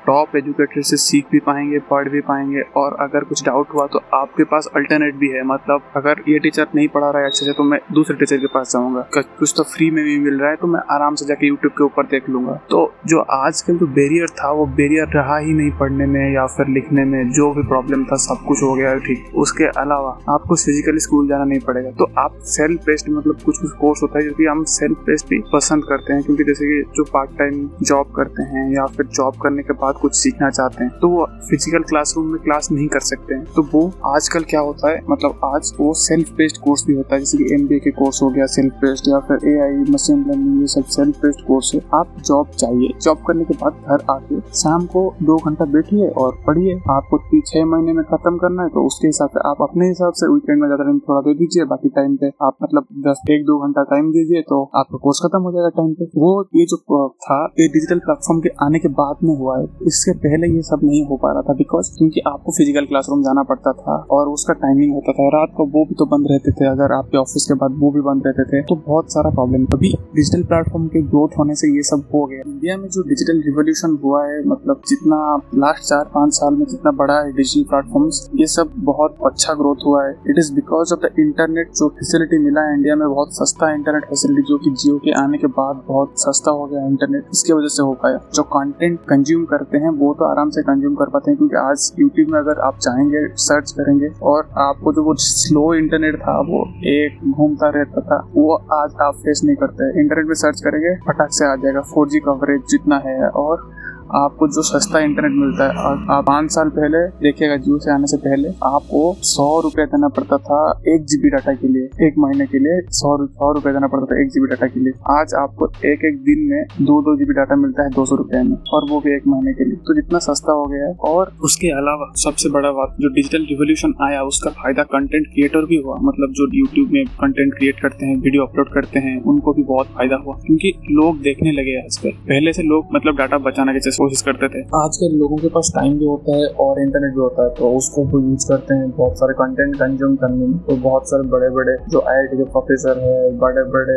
टॉप 0.09 0.37
एजुकेटर 0.37 0.83
से 0.83 0.97
सीख 0.97 1.25
भी 1.33 1.39
पाएँगे, 1.47 1.79
पढ़ 1.91 2.09
भी 2.09 2.21
पाएँगे 2.21 2.61
और 2.77 2.97
अगर 3.01 3.25
कुछ 3.25 3.45
डाउट 3.45 3.75
हुआ 3.75 3.87
तो 3.87 4.01
आपके 4.15 4.45
पास 4.45 4.69
अल्टरनेट 4.77 5.15
भी 5.15 5.29
है। 5.29 5.43
मतलब 5.47 5.91
अगर 5.97 6.23
ये 6.29 6.39
टीचर 6.39 6.67
नहीं 6.75 6.87
पढ़ा 6.89 7.11
रहा 7.11 7.23
है 7.23 7.29
अच्छे 7.29 7.45
से 7.47 7.53
तो 7.53 7.65
मैं 7.65 7.79
दूसरे 7.93 8.17
टीचर 8.17 8.37
के 8.37 8.47
पास 8.55 8.73
जाऊँगा। 8.73 9.01
कुछ 9.15 9.53
तो 9.57 9.63
फ्री 9.65 9.91
में 9.91 10.03
भी 10.05 10.19
मिल 10.21 10.39
रहा 10.41 10.51
है 10.51 10.57
तो 10.57 10.67
मैं 10.67 10.81
आराम 10.91 11.15
से 11.15 11.27
जाके 11.27 11.47
यूट्यूब 11.47 11.73
के 11.73 11.85
ऊपर 11.85 12.07
देख 12.07 12.29
लूँगा। 12.31 12.53
तो 12.71 12.81
जो 13.07 13.21
आजकल 13.33 13.77
जो 13.79 13.87
बेरियर 13.89 14.29
था, 14.31 14.51
वो 14.53 14.67
बेरियर 14.79 15.13
रहा 15.15 15.37
ही 15.39 15.53
नहीं 15.53 15.71
पढ़ने 15.79 16.07
में 16.07 16.33
या 16.35 16.47
फिर 16.47 16.69
लिखने 16.69 17.05
में। 17.05 17.31
जो 17.31 17.51
भी 17.55 17.63
प्रॉब्लम 17.69 18.05
था, 18.05 18.17
सब 18.19 18.45
कुछ 18.49 18.63
हो 18.63 18.73
गया 18.75 18.95
ठीक। 19.01 19.37
उसके 19.37 19.65
अलावा 19.81 20.11
आपको 20.35 20.57
फिजिकली 20.57 21.01
स्कूल 21.01 21.29
जाना 21.29 21.45
नहीं 21.45 21.61
पड़ेगा। 21.61 21.91
तो 21.99 22.11
आप 22.19 22.39
सेल्फ 22.49 22.87
बेस्ड 22.87 23.11
मतलब 23.11 23.41
कुछ 23.45 23.59
कुछ 23.59 23.71
कोर्स 23.81 24.03
होता 24.03 24.19
है 24.19 24.25
जो 24.25 24.33
कि 24.35 24.45
हम 24.45 24.65
सेल्फ 24.71 25.05
बेस्ड 25.07 25.27
भी 25.31 25.43
पसंद 25.53 25.85
करते 25.85 26.13
हैं। 26.13 26.23
क्योंकि 26.23 26.45
जैसे 26.45 26.67
कि 26.67 26.83
जो 26.97 27.05
पार्ट 27.13 27.39
टाइम 27.39 27.69
जॉब 27.83 28.13
करते 28.17 28.43
हैं 28.51 28.69
या 28.73 28.87
फिर 28.97 29.07
जॉब 29.13 29.41
करने 29.43 29.63
के 29.63 29.73
बाद 29.75 29.95
कुछ 30.01 30.15
सीखना 30.17 30.51
चाहते 30.51 30.85
हैं 30.85 30.93
तो 31.01 31.09
वो 31.09 31.27
फ़िज़िकल 31.49 31.83
क्लासरूम 31.85 32.27
में 32.27 32.41
क्लास 32.43 32.69
नहीं 32.73 32.87
कर 32.89 33.01
सकते 33.03 33.35
हैं। 33.35 33.45
तो 33.57 33.63
वो 33.73 33.83
आजकल 34.07 34.45
क्या 34.51 34.61
होता 34.61 34.91
है 34.91 35.01
मतलब 35.11 35.41
आज 35.47 35.73
वो 35.79 35.93
सेल्फ 35.99 36.33
बेस्ड 36.37 36.57
कोर्स 36.65 36.85
भी 36.87 36.95
होता 36.95 37.15
है, 37.15 37.21
जैसे 37.21 37.39
कि 37.39 37.55
एम 37.55 37.67
के 37.79 37.91
कोर्स 37.93 38.23
हो 38.23 38.29
गया 38.31 38.47
सेल्फ 38.49 38.75
बेस्ड 38.81 39.09
या 39.09 39.19
फिर 39.29 39.49
ए 39.49 39.59
आई 39.61 39.85
मशीन 39.91 40.25
लर्निंग 40.29 40.61
ये 40.61 40.67
सब 40.69 40.85
सेल्फ 40.97 41.21
बेस्ड 41.23 41.47
कोर्स 41.47 41.73
है। 41.75 41.81
आप 41.95 42.15
जॉब 42.27 42.51
चाहिए। 42.55 42.93
जॉब 43.03 43.23
करने 43.27 43.45
के 43.45 43.55
बाद 43.57 43.83
घर 43.87 44.05
आके 44.11 44.41
शाम 44.59 44.87
को 44.89 45.03
दो 45.23 45.37
घंटा 45.41 45.65
बैठिए 45.69 46.09
और 46.19 46.37
पढ़िए। 46.47 46.79
आपको 46.91 47.19
छह 47.41 47.65
महीने 47.67 47.93
में 47.93 48.05
खत्म 48.07 48.37
करना 48.39 48.63
है 48.63 48.69
तो 48.71 48.85
उसके 48.87 49.07
हिसाब 49.07 49.29
से 49.31 49.49
आप 49.49 49.63
अपने 49.63 49.89
हिसाब 49.89 50.13
से 50.15 50.27
वीकेंड 50.29 50.61
में 50.61 50.67
ज़्यादा 50.69 50.85
टाइम 50.85 50.99
थोड़ा 51.01 51.21
दे 51.23 51.35
दीजिए, 51.35 51.65
बाकी 51.67 51.89
टाइम 51.91 52.17
पे 52.17 52.29
आप 52.43 52.57
मतलब 52.63 52.87
दस, 53.07 53.21
एक, 53.31 53.45
दो 53.45 53.59
घंटा 53.67 53.83
टाइम 53.91 54.11
दीजिए 54.13 54.43
तो 54.49 54.63
आपका 54.77 54.99
कोर्स 54.99 55.21
खत्म 55.25 55.41
हो 55.43 55.53
जाएगा 55.53 55.69
टाइम 55.77 55.93
पे। 55.95 56.05
वो 56.17 56.31
ये 56.57 56.65
जो 56.67 56.77
था, 57.19 57.39
ये 57.61 57.69
डिजिटल 57.69 57.99
प्लेटफॉर्म 58.01 58.41
के 58.41 58.49
आने 58.65 58.79
के 58.79 58.89
बाद 58.95 59.25
में 59.25 59.35
हुआ 59.37 59.59
है। 59.59 59.67
इससे 59.89 60.13
पहले 60.21 60.49
ये 60.49 60.63
सब 60.63 60.81
नहीं 60.85 61.05
हो 61.07 61.17
पा 61.23 61.33
रहा 61.33 61.43
था 61.43 61.55
बिकॉज़ 61.55 61.91
क्योंकि 61.97 62.21
आपको 62.27 62.53
फ़िज़िकल 62.53 62.87
क्लासरूम 62.87 63.23
जाना 63.23 63.43
पड़ता 63.45 63.73
था 63.75 63.97
और 64.13 64.29
उसका 64.29 64.55
टाइमिंग 64.57 64.93
होता 64.95 65.13
था। 65.13 65.29
रात 65.31 65.53
को 65.57 65.67
वो 65.69 65.85
भी 65.85 65.95
तो 65.95 66.07
बंद 66.09 66.27
रहते 66.31 66.53
थे। 66.53 66.67
अगर 66.69 66.93
आपके 66.93 67.19
ऑफ़िस 67.19 67.47
के 67.49 67.55
बाद 67.61 67.77
वो 67.81 67.91
भी 67.93 68.01
बंद 68.03 68.27
रहते 68.27 68.45
थे 68.47 68.63
तो 68.65 68.77
बहुत 68.87 69.13
सारा 69.13 69.31
प्रॉब्लम 69.31 69.67
अभी 69.75 69.93
डिजिटल 70.17 70.43
प्लेटफॉर्म 70.45 70.87
के 70.89 71.03
ग्रोथ 71.05 71.39
होने 71.39 71.55
से 71.55 71.75
ये 71.77 71.83
सब 71.85 72.05
हो 72.15 72.25
गया। 72.27 72.43
इंडिया 72.47 72.77
में 72.77 72.89
जो 72.89 73.03
डिजिटल 73.09 73.43
रिवोल्यूशन 73.47 73.99
हुआ 74.05 74.25
है 74.27 74.43
मतलब 74.49 74.83
जितना 74.89 75.19
लास्ट 75.57 75.85
चार, 75.85 76.05
पाँच 76.15 76.33
साल 76.35 76.55
में 76.55 76.65
जितना 76.67 76.91
बड़ा 76.99 77.19
है 77.19 77.33
डिजिटल 77.33 77.69
प्लेटफॉर्म 77.71 78.11
ये 78.41 78.47
सब 78.49 78.73
बहुत 78.85 79.17
अच्छा 79.27 79.55
ग्रोथ 79.55 79.87
हुआ 79.87 80.05
है। 80.05 80.13
It 80.31 80.39
is 80.39 80.53
because 80.55 80.95
of 80.95 81.01
the 81.01 81.11
internet 81.21 81.73
जो 81.77 81.89
फैसिलिटी 81.99 82.39
मिला 82.39 82.63
है 82.63 82.75
इंडिया 82.75 82.97
में, 82.97 83.09
बहुत 83.09 83.35
सस्ता 83.35 83.73
इंटरनेट 83.75 84.05
फैसिलिटी 84.09 84.43
जो 84.49 84.59
कि 84.59 84.71
जियो 84.73 84.99
के 84.99 85.13
आने 85.21 85.39
के 85.39 85.47
बाद 85.59 85.83
बहुत 85.89 86.13
सस्ता 86.21 86.51
हो 86.51 86.67
गया 86.67 86.87
इंटरनेट 86.87 87.27
इसकी 87.33 87.53
वजह 87.53 87.69
से 87.69 87.83
हो 87.83 87.93
पाया। 88.03 88.21
जो 88.35 88.43
कंटेंट 88.51 88.99
कंज्यूम 89.09 89.45
करते 89.69 89.85
हैं, 89.85 89.91
वो 89.91 90.15
तो 90.15 90.25
आराम 90.25 90.51
से 90.51 90.63
कंज्यूम 90.63 90.95
कर 90.95 91.05
पाते 91.05 91.31
हैं, 91.31 91.39
क्योंकि 91.39 91.57
आज 91.57 91.93
यूट्यूब 91.99 92.29
में 92.29 92.39
अगर 92.41 92.61
आप 92.61 92.79
चाहेंगे 92.79 93.29
सर्च 93.37 93.73
करेंगे, 93.73 94.09
और 94.23 94.49
आपको 94.59 94.93
जो 94.93 95.03
वो 95.03 95.15
स्लो 95.15 95.75
इंटरनेट 95.75 96.17
था, 96.17 96.41
वो 96.41 96.65
एक 96.85 97.33
घूमता 97.33 97.69
रहता 97.69 98.01
था, 98.01 98.29
वो 98.35 98.55
आज 98.55 98.95
आप 99.01 99.15
फेस 99.15 99.43
नहीं 99.45 99.57
करते। 99.57 100.01
इंटरनेट 100.01 100.27
में 100.27 100.35
सर्च 100.35 100.61
करेंगे, 100.61 100.95
फटाक 100.97 101.29
से 101.31 101.45
आ 101.45 101.55
जाएगा 101.57 101.81
फोर 101.81 102.09
कवरेज 102.09 102.61
जितना 102.71 102.97
है, 102.97 103.29
और 103.29 103.71
आपको 104.17 104.47
जो 104.49 104.63
सस्ता 104.65 105.01
इंटरनेट 105.01 105.33
मिलता 105.37 105.65
है, 105.65 105.71
आप 106.11 106.25
पाँच 106.27 106.51
साल 106.51 106.69
पहले 106.77 106.99
देखिएगा 107.23 107.57
जियो 107.59 107.79
से 107.79 107.91
आने 107.93 108.07
से 108.07 108.17
पहले 108.19 108.49
आपको 108.67 109.01
सौ 109.25 109.49
रुपए 109.61 109.85
देना 109.87 110.09
पड़ता 110.17 110.37
था 110.41 110.61
एक 110.89 111.05
जीबी 111.05 111.31
डाटा 111.31 111.53
के 111.55 111.69
लिए, 111.69 111.85
एक 112.07 112.15
महीने 112.19 112.47
के 112.47 112.59
लिए 112.59 112.81
सौ 112.93 113.17
सौ 113.19 113.53
रुपए 113.53 113.73
देना 113.73 113.87
पड़ता 113.87 114.07
था 114.07 114.21
एक 114.23 114.29
जीबी 114.29 114.47
डाटा 114.47 114.67
के 114.67 114.81
लिए। 114.81 114.93
आज 115.13 115.35
आपको 115.39 115.69
एक 115.87 116.05
एक 116.05 116.19
दिन 116.25 116.47
में 116.51 116.87
दो 116.87 117.01
दो 117.03 117.17
जीबी 117.19 117.35
डाटा 117.35 117.57
मिलता 117.57 117.85
है 117.85 117.91
दो 117.91 118.05
सौ 118.05 118.17
रुपए 118.17 118.43
में, 118.43 118.57
और 118.73 118.89
वो 118.91 119.01
भी 119.01 119.15
एक 119.17 119.27
महीने 119.27 119.53
के 119.55 119.65
लिए। 119.65 119.77
तो 119.89 119.95
जितना 119.95 120.19
सस्ता 120.27 120.53
हो 120.53 120.65
गया 120.67 120.87
है, 120.87 120.95
और 121.11 121.33
उसके 121.45 121.69
अलावा 121.73 122.13
सबसे 122.23 122.51
बड़ा 122.51 122.71
बात, 122.73 122.97
जो 123.01 123.09
डिजिटल 123.15 123.47
रिवोल्यूशन 123.51 123.95
आया, 124.03 124.23
उसका 124.25 124.51
फ़ायदा 124.53 124.83
कंटेंट 124.95 125.27
क्रिएटर 125.27 125.67
भी 125.67 125.83
हुआ। 125.83 125.97
मतलब 126.03 126.33
जो 126.33 126.49
यूट्यूब 126.55 126.91
में 126.93 127.05
कंटेंट 127.21 127.55
क्रिएट 127.55 127.81
करते 127.83 128.07
हैं 128.07 128.17
वीडियो 128.19 128.45
अपलोड 128.45 128.73
करते 128.75 128.99
हैं, 128.99 129.21
उनको 129.25 129.53
भी 129.53 129.63
बहुत 129.65 129.87
फ़ायदा 129.95 130.17
हुआ, 130.25 130.35
क्योंकि 130.47 130.73
लोग 130.93 131.21
देखने 131.23 131.53
लगे 131.53 131.77
आजकल 131.79 132.11
पहले 132.29 132.53
से 132.53 132.63
लोग 132.65 132.95
मतलब 132.95 133.17
डाटा 133.17 133.39
बचाने 133.41 133.73
के 133.73 133.81
कोशिश 133.99 134.23
करते 134.23 134.49
थे। 134.49 134.63
आजकल 134.77 135.17
लोगों 135.19 135.37
के 135.39 135.49
पास 135.51 135.73
टाइम 135.75 135.99
भी 135.99 136.05
होता 136.07 136.37
है 136.37 136.47
और 136.61 136.81
इंटरनेट 136.83 137.15
भी 137.15 137.21
होता 137.21 137.45
है 137.45 137.51
तो 137.55 137.71
उसको 137.77 138.03
यूज़ 138.21 138.47
करते 138.49 138.75
हैं 138.75 138.91
बहुत 138.93 139.19
सारे 139.19 139.35
कंटेंट 139.35 139.77
कंज्यूम 139.77 140.17
करने 140.17 140.47
में। 140.47 140.59
तो 140.69 140.77
बहुत 140.83 141.09
सारे 141.11 141.29
बड़े 141.31 141.49
बड़े 141.57 141.77
जो 141.91 142.01
आई 142.09 142.17
आई 142.19 142.27
के 142.33 142.45
प्रोफेसर 142.51 142.99
है 143.01 143.17
बड़े 143.39 143.65
बड़े 143.71 143.97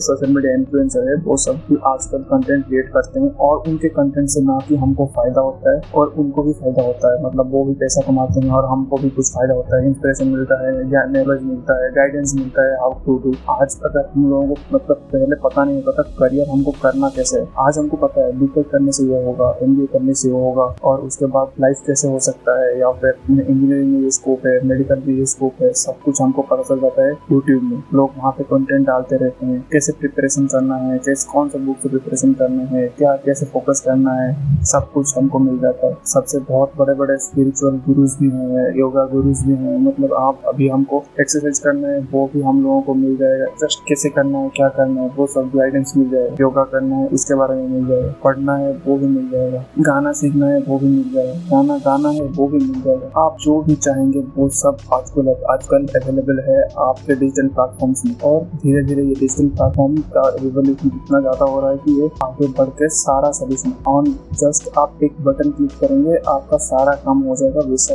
सोशल 0.00 0.34
मीडिया 0.34 0.54
इन्फ्लुएंसर 0.54 1.08
है, 1.08 1.14
वो 1.22 1.36
सब 1.38 1.60
भी 1.68 1.76
आजकल 1.86 2.22
कंटेंट 2.30 2.64
क्रिएट 2.66 2.88
करते 2.92 3.20
हैं 3.20 3.30
और 3.40 3.68
उनके 3.68 3.88
कंटेंट 3.90 4.28
से 4.28 4.40
ना 4.44 4.58
कि 4.68 4.76
हमको 4.76 5.06
फ़ायदा 5.16 5.40
होता 5.40 5.74
है 5.74 5.80
और 5.94 6.14
उनको 6.18 6.42
भी 6.42 6.52
फ़ायदा 6.54 6.82
होता 6.82 7.12
है। 7.12 7.22
मतलब 7.24 7.52
वो 7.52 7.64
भी 7.64 7.74
पैसा 7.76 8.02
कमाते 8.06 8.40
हैं 8.40 8.52
और 8.54 8.68
हमको 8.70 8.96
भी 8.96 9.10
कुछ 9.10 9.32
फ़ायदा 9.34 9.54
होता 9.54 9.76
है 9.76 9.88
इंस्पिरेशन 9.88 10.28
मिलता 10.28 10.60
है 10.62 10.74
नॉलेज 11.08 11.42
मिलता 11.44 11.74
है 11.82 11.90
गाइडेंस 11.94 12.34
मिलता 12.36 12.62
है 12.62 12.76
हाउ 12.78 12.92
टू 13.06 13.16
डू 13.24 13.32
आज 13.52 13.78
अगर 13.84 14.10
हम 14.14 14.30
लोगों 14.30 14.46
को 14.46 14.76
मतलब 14.76 15.02
पहले 15.12 15.36
पता 15.42 15.64
नहीं 15.64 15.76
होता 15.76 15.92
था 15.92 16.08
करियर 16.18 16.48
हमको 16.50 16.70
करना 16.82 17.08
कैसे 17.16 17.38
है। 17.38 17.46
आज 17.60 17.78
हमको 17.78 17.96
पता 17.98 18.24
है 18.24 18.38
बी 18.38 18.46
करने 18.56 18.92
से 18.92 19.04
ये 19.06 19.24
होगा 19.24 19.50
एम 19.62 19.74
करने 19.86 20.14
से 20.14 20.30
होगा, 20.30 20.64
और 20.84 21.00
उसके 21.00 21.26
बाद 21.26 21.52
लाइफ 21.60 21.82
कैसे 21.86 22.08
हो 22.08 22.18
सकता 22.18 22.58
है, 22.60 22.78
या 22.80 22.90
फिर 22.92 23.14
इंजीनियरिंग 23.30 23.92
में 23.92 24.00
ये 24.00 24.10
स्कोप 24.10 24.46
है 24.46 24.58
मेडिकल 24.64 25.02
में 25.06 25.14
ये 25.14 25.26
स्कोप 25.26 25.62
है, 25.62 25.72
सब 25.74 26.00
कुछ 26.04 26.20
हमको 26.22 26.42
पता 26.42 26.62
चल 26.62 26.80
जाता 26.80 27.06
है 27.06 27.12
यूट्यूब 27.32 27.62
में। 27.62 27.82
लोग 27.94 28.10
वहाँ 28.16 28.32
पे 28.32 28.44
कंटेंट 28.44 28.86
डालते 28.86 29.16
रहते 29.16 29.46
हैं, 29.46 29.60
कैसे 29.72 29.92
प्रिपरेशन 29.92 30.46
करना 30.46 30.76
है, 30.76 30.98
कैसे, 30.98 31.28
कौन 31.32 31.48
सा 31.48 31.58
बुक 31.58 31.76
से 31.82 31.88
प्रिपरेशन 31.88 32.32
करना 32.32 32.62
है, 32.66 32.86
क्या, 32.98 33.14
कैसे 33.16 33.46
फोकस 33.46 33.82
करना 33.86 34.12
है, 34.12 34.34
सब 34.64 34.90
कुछ 34.92 35.16
हमको 35.18 35.38
मिल 35.38 35.58
जाता 35.58 35.86
है। 35.86 35.96
सबसे 36.06 36.38
बहुत 36.48 36.72
बड़े 36.78 36.94
बड़े 36.94 37.16
स्पिरिचुअल 37.18 37.76
गुरुज 37.86 38.16
भी 38.20 38.30
हैं 38.30 38.74
योगा 38.78 39.04
गुरुज 39.06 39.42
भी 39.46 39.52
हैं 39.54 39.78
मतलब 39.78 40.12
आप 40.14 40.42
अभी 40.46 40.68
हमको 40.68 41.02
एक्सरसाइज 41.20 41.58
करना 41.58 41.88
है, 41.88 42.00
वो 42.12 42.30
भी 42.34 42.40
हम 42.42 42.62
लोगों 42.62 42.80
को 42.82 42.94
मिल 42.94 43.16
जाएगा। 43.16 43.46
जस्ट 43.62 43.80
कैसे 43.88 44.08
करना 44.08 44.38
है, 44.38 44.50
क्या 44.56 44.68
करना 44.68 45.00
है, 45.00 45.10
वो 45.16 45.26
सब 45.26 45.50
गाइडेंस 45.56 45.92
मिल 45.96 46.10
जाएगा। 46.10 46.36
योगा 46.40 46.64
करना 46.64 46.96
है, 46.96 47.08
उसके 47.08 47.34
बारे 47.34 47.54
में 47.54 47.68
मिल 47.68 47.86
जाएगा। 47.86 48.14
पढ़ना 48.24 48.56
है, 48.56 48.72
वो 48.86 48.95
भी 48.98 49.06
मिल 49.08 49.28
जाएगा। 49.30 49.64
गाना 49.82 50.12
सीखना 50.14 50.46
है, 50.46 50.60
वो 50.62 50.78
भी 50.78 50.88
मिल 50.88 51.12
जाएगा। 51.12 51.34
गाना 51.50 51.76
गाना 51.86 52.08
है, 52.10 52.26
वो 52.28 52.46
भी 52.48 52.58
मिल 52.58 52.80
जाएगा। 52.82 53.10
आप 53.20 53.36
जो 53.40 53.60
भी 53.62 53.74
चाहेंगे, 53.76 54.20
वो 54.36 54.48
सब 54.56 54.78
आजकल 54.94 55.28
आजकल 55.50 55.86
अवेलेबल 55.96 56.42
है 56.48 56.60
आपके 56.80 57.14
डिजिटल 57.14 57.48
प्लेटफॉर्म्स 57.50 58.04
में। 58.06 58.14
और 58.24 58.42
धीरे 58.56 58.82
धीरे 58.84 59.02
ये 59.02 59.14
डिजिटल 59.14 59.48
प्लेटफॉर्म 59.50 59.96
का 60.14 60.28
रिवोल्यूशन 60.36 60.90
इतना 60.96 61.20
ज़्यादा 61.20 61.44
हो 61.44 61.60
रहा 61.60 61.70
है 61.70 61.78
कि 61.78 62.00
ये 62.00 62.10
आगे 62.24 62.48
बढ़ 62.58 62.68
के 62.78 62.88
सारा 62.96 63.30
सोल्यूशन 63.38 63.72
ऑन 63.88 64.12
जस्ट 64.34 64.68
आप 64.78 64.98
एक 65.04 65.20
बटन 65.24 65.50
क्लिक 65.52 65.70
करेंगे, 65.80 66.16
आपका 66.28 66.56
सारा 66.64 66.92
काम 67.04 67.22
हो 67.22 67.36
जाएगा 67.36 67.60
वैसा 67.68 67.94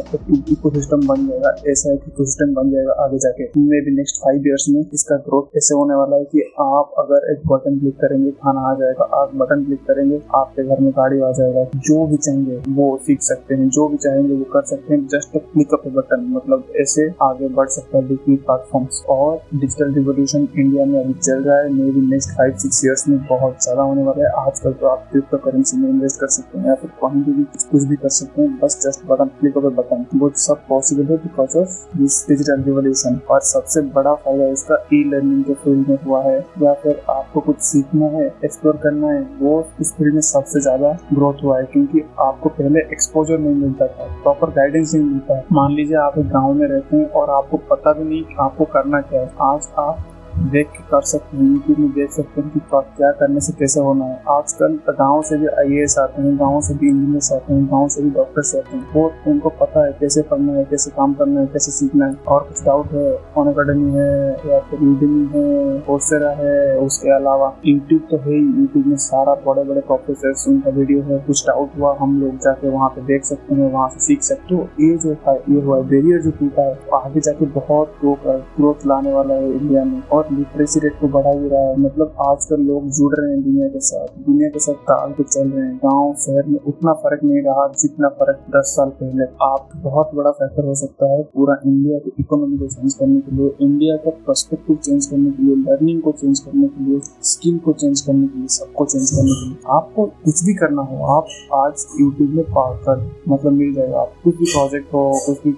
इको 0.52 0.70
सिस्टम 0.72 1.08
बन 1.08 1.28
जाएगा, 1.28 1.56
ऐसा 1.72 1.94
एक 1.94 2.04
इको 2.08 2.26
सिस्टम 2.26 2.54
बन 2.54 2.72
जाएगा 2.72 2.94
आगे 3.04 3.18
जाके। 3.20 3.50
मे 3.62 3.82
भी 3.86 3.96
नेक्स्ट 3.96 4.22
फाइव 4.24 4.48
ईयर्स 4.48 4.66
में 4.70 4.82
इसका 4.94 5.16
ग्रोथ 5.26 5.58
ऐसे 5.58 5.76
होने 5.76 5.96
वाला 5.96 6.16
है 6.16 6.24
कि 6.26 6.42
आप 6.62 6.94
अगर 7.00 7.32
एक 7.32 7.48
बटन 7.48 7.80
क्लिक 7.80 7.96
करेंगे, 7.98 8.32
खाना 8.34 8.62
आ 8.70 8.74
जाएगा। 8.76 9.10
आप 9.22 9.36
बटन 9.36 9.64
क्लिक 9.66 9.80
करेंगे, 9.88 10.20
आपके 10.36 10.64
घर 10.66 10.80
में 10.82 10.91
गाड़ी 10.92 11.20
आ 11.22 11.32
जाएगा 11.34 11.64
जो 11.78 12.06
भी 12.08 12.18
चाहेंगे 12.18 12.58
वो 12.72 12.86
सीख 13.06 13.22
सकते 13.24 13.56
हैं, 13.56 13.70
जो 13.70 13.88
भी 13.88 13.98
चाहेंगे 13.98 14.36
वो 14.36 14.44
कर 14.54 14.66
सकते 14.66 14.94
हैं 14.94 15.06
जस्ट 15.08 15.38
क्लिक 15.38 15.74
अप 15.74 15.88
बटन 15.96 16.26
मतलब 16.32 16.64
ऐसे 16.82 17.08
आगे 17.24 17.48
बढ़ 17.52 17.68
सकता 17.70 17.98
है 17.98 18.08
डिजिटल 18.08 18.36
प्लेटफॉर्म 18.38 18.88
और 19.10 19.42
डिजिटल 19.56 19.94
रिवोल्यूशन 19.94 20.48
इंडिया 20.56 20.86
में 20.86 21.00
अभी 21.04 21.14
चल 21.16 21.44
रहा 21.44 21.58
है 21.58 21.70
maybe 21.92 22.02
next 22.08 22.32
five 22.38 22.56
six 22.58 22.84
years 22.86 23.08
में 23.10 23.18
बहुत 23.28 23.64
ज़्यादा 23.64 23.82
होने 23.82 24.04
वाला 24.04 24.24
है। 24.24 24.32
आजकल 24.46 24.74
तो 24.74 24.88
आप 24.88 25.08
क्रिप्टो 25.12 25.38
करेंसी 25.46 25.78
में 25.78 25.90
इन्वेस्ट 25.90 26.20
कर 26.22 26.28
सकते 26.30 26.60
हैं 26.60 26.68
या 26.68 26.76
फिर 26.76 26.92
कहीं 27.04 27.24
भी 27.24 27.44
कुछ 27.72 27.84
भी 27.84 27.96
कर 27.96 28.10
सकते 28.12 28.42
हैं, 28.42 28.58
बस 28.64 28.80
just 28.86 29.06
button 29.08 29.32
click 29.40 29.58
up 29.58 29.64
button 29.74 30.06
वो 30.20 30.32
सब 30.38 30.66
पॉसिबल 30.70 31.12
है 31.12 31.18
because 31.18 31.58
of 31.58 31.98
this 31.98 32.26
digital 32.30 32.64
revolution 32.64 33.20
और 33.32 33.42
सबसे 33.46 33.82
बड़ा 33.96 34.14
फ़ायदा 34.16 34.48
इसका 34.52 34.76
ई 34.94 35.04
लर्निंग 35.10 35.44
के 35.44 35.54
फ़ील्ड 35.56 35.90
में 35.90 35.98
हुआ 36.06 36.22
है, 36.24 36.38
या 36.62 36.74
फिर 36.84 37.02
आपको 37.10 37.40
कुछ 37.42 37.60
सीखना 37.64 38.06
है 38.10 38.26
एक्सप्लोर 38.46 38.78
करना 38.84 39.08
है, 39.08 39.22
वो 39.42 39.68
इस 39.82 39.94
फ़ील्ड 39.94 40.14
में 40.14 40.22
सबसे 40.24 40.60
ज़्यादा 40.62 40.81
ग्रोथ 41.14 41.44
हुआ 41.44 41.58
है, 41.60 41.66
क्योंकि 41.66 42.02
आपको 42.20 42.50
पहले 42.50 42.80
एक्सपोजर 42.94 43.40
नहीं 43.40 43.56
मिलता 43.56 43.88
था 43.88 44.06
प्रॉपर 44.24 44.50
गाइडेंस 44.50 44.94
नहीं 44.96 45.04
मिलता 45.06 45.42
मान 45.52 45.72
लीजिए 45.72 45.98
आप 45.98 46.18
एक 46.18 46.30
गाँव 46.30 46.54
में 46.54 46.68
रहते 46.68 46.98
हैं 46.98 47.10
और 47.12 47.30
आपको 47.30 47.58
पता 47.70 47.94
भी 47.94 48.04
नहीं 48.04 48.36
आपको 48.40 48.66
करना 48.66 49.02
क्या 49.02 49.22
है। 49.22 49.30
आज 49.42 49.70
आप 49.80 50.04
देख 50.52 50.68
के 50.68 50.84
कर 50.92 51.02
सकते 51.02 51.38
हैं, 51.38 51.44
यूट्यूब 51.44 51.80
में 51.80 51.90
देख 51.92 52.12
सकते 52.12 52.42
हैं 52.42 52.50
कि 52.50 52.60
क्या 52.74 53.12
करने 53.12 53.40
से 53.40 53.54
कैसे 53.54 53.80
होना 53.80 54.06
है। 54.06 54.22
आजकल 54.30 54.80
गाँव 54.90 55.22
से 55.22 55.38
भी 55.38 55.48
आई 55.48 55.84
आते 56.00 56.22
हैं, 56.22 56.36
गाँव 56.40 56.62
से 56.62 56.74
भी 56.74 56.90
इंजीनियर्स 56.90 57.32
आते 57.34 57.54
हैं, 57.54 57.66
गाँव 57.66 57.88
से 57.88 58.02
भी 58.02 58.10
डॉक्टर्स 58.10 58.56
आते 58.56 58.78
हैं। 58.78 58.94
वो 58.94 59.12
उनको 59.28 59.50
पता 59.50 59.86
है 59.86 59.92
कैसे 60.00 60.22
पढ़ना 60.22 60.54
है, 60.54 60.64
कैसे 60.66 60.92
काम 60.92 61.14
करना 61.14 61.40
है, 61.42 61.48
कैसे 61.48 61.72
सीखना 61.72 62.06
है। 62.06 62.16
और 62.28 62.44
कुछ 62.44 62.64
डाउट 62.66 62.92
है 62.92 63.18
ऑन 63.38 63.48
अकेडमी 63.48 63.92
है 63.92 64.32
या 64.50 64.60
फिर 64.60 64.84
यूडमी 64.84 65.26
है 65.34 65.80
कोर्सेरा 65.80 66.30
है, 66.32 66.78
उसके 66.78 67.16
अलावा 67.16 67.54
यूट्यूब 67.66 68.02
तो 68.12 68.18
है 68.18 68.32
ही। 68.32 68.60
यूट्यूब 68.60 68.86
में 68.86 68.96
सारा 68.98 69.36
बड़े 69.48 69.64
बड़े 69.64 69.82
प्रोफेसर 69.82 70.52
उनका 70.52 70.70
वीडियो 70.70 71.02
है। 71.04 71.20
कुछ 71.20 71.46
डाउट 71.48 71.78
हुआ, 71.78 71.96
हम 72.00 72.20
लोग 72.22 72.38
जाके 72.38 72.70
वहाँ 72.70 72.90
पे 72.90 73.02
देख 73.02 73.24
सकते 73.24 73.56
हैं, 73.56 73.72
वहाँ 73.72 73.90
से 73.90 74.00
सीख 74.00 74.22
सकते 74.22 74.56
हो। 74.56 74.62
ये 74.80 74.98
जो 74.98 75.16
है, 75.28 75.36
ये 75.50 75.62
हुआ 75.62 75.80
बैरियर 75.82 76.22
जो 76.22 76.32
टूटा 76.32 76.62
है, 76.62 76.80
आगे 76.94 77.20
जाके 77.20 77.46
बहुत 77.46 77.94
ग्रोथ 78.06 78.86
लाने 78.88 79.14
वाला 79.14 79.34
है 79.34 79.52
इंडिया 79.52 79.84
में। 79.84 80.02
और 80.08 80.21
और 80.22 80.34
लिटरेसी 80.34 80.80
रेट 80.80 81.00
को 81.02 81.08
बढ़ा 81.10 81.34
भी 81.34 81.50
रहा 81.50 81.62
है। 81.62 81.80
मतलब 81.80 82.16
आजकल 82.22 82.62
लोग 82.62 82.90
जुड़ 82.92 83.14
रहे 83.16 83.32
हैं 83.32 83.42
दुनिया 83.44 83.68
के 83.68 83.80
साथ। 83.82 84.08
दुनिया 84.22 84.50
के 84.50 84.60
साथ 84.60 84.74
ताल 84.90 85.12
के 85.12 85.24
चल 85.24 85.50
रहे 85.50 85.66
हैं। 85.66 85.78
गाँव, 85.78 86.14
शहर 86.20 86.48
में 86.48 86.60
उतना 86.68 86.94
फ़र्क 86.96 87.24
नहीं 87.24 87.42
रहा 87.42 87.68
जितना 87.80 88.10
फ़र्क 88.20 88.40
दस 88.56 88.74
साल 88.76 88.90
पहले। 89.00 89.26
आप 89.44 89.70
बहुत 89.78 90.12
बड़ा 90.16 90.32
फैक्टर 90.32 90.66
हो 90.66 90.76
सकता 90.76 91.12
है 91.12 91.22
पूरा 91.36 91.56
इंडिया 91.66 92.00
की 92.00 92.12
इकोनॉमी 92.20 92.58
को 92.58 92.68
चेंज 92.68 92.94
करने 92.94 93.20
के 93.20 93.36
लिए 93.36 93.52
इंडिया 93.62 93.96
का 93.96 94.10
पर्सपेक्टिव 94.28 94.76
चेंज 94.76 95.06
करने 95.06 95.32
के 95.32 95.44
लिए 95.44 95.56
लर्निंग 95.64 96.02
को 96.02 96.12
चेंज 96.12 96.40
करने 96.40 96.68
के 96.68 96.84
लिए 96.84 97.00
स्किल 97.24 97.58
को 97.58 97.74
चेंज 97.74 98.02
करने 98.02 98.28
के 98.28 98.40
लिए, 98.40 98.48
सबको 98.50 98.86
चेंज 98.86 99.10
करने 99.12 99.32
के 99.32 99.48
लिए। 99.48 99.58
आपको 99.70 100.06
कुछ 100.26 100.44
भी 100.46 100.54
करना 100.54 100.82
हो, 100.82 101.04
आप 101.16 101.26
आज 101.56 101.86
यूट्यूब 102.02 102.30
में 102.30 102.46
कर 102.52 103.10
मतलब 103.30 103.52
मिल 103.52 103.74
जाएगा। 103.74 104.00
आप 104.00 104.14
कुछ 104.24 104.38
भी 104.38 104.46
प्रोजेक्ट 104.46 104.94
हो, 104.94 105.10
कुछ 105.26 105.44
भी 105.44 105.52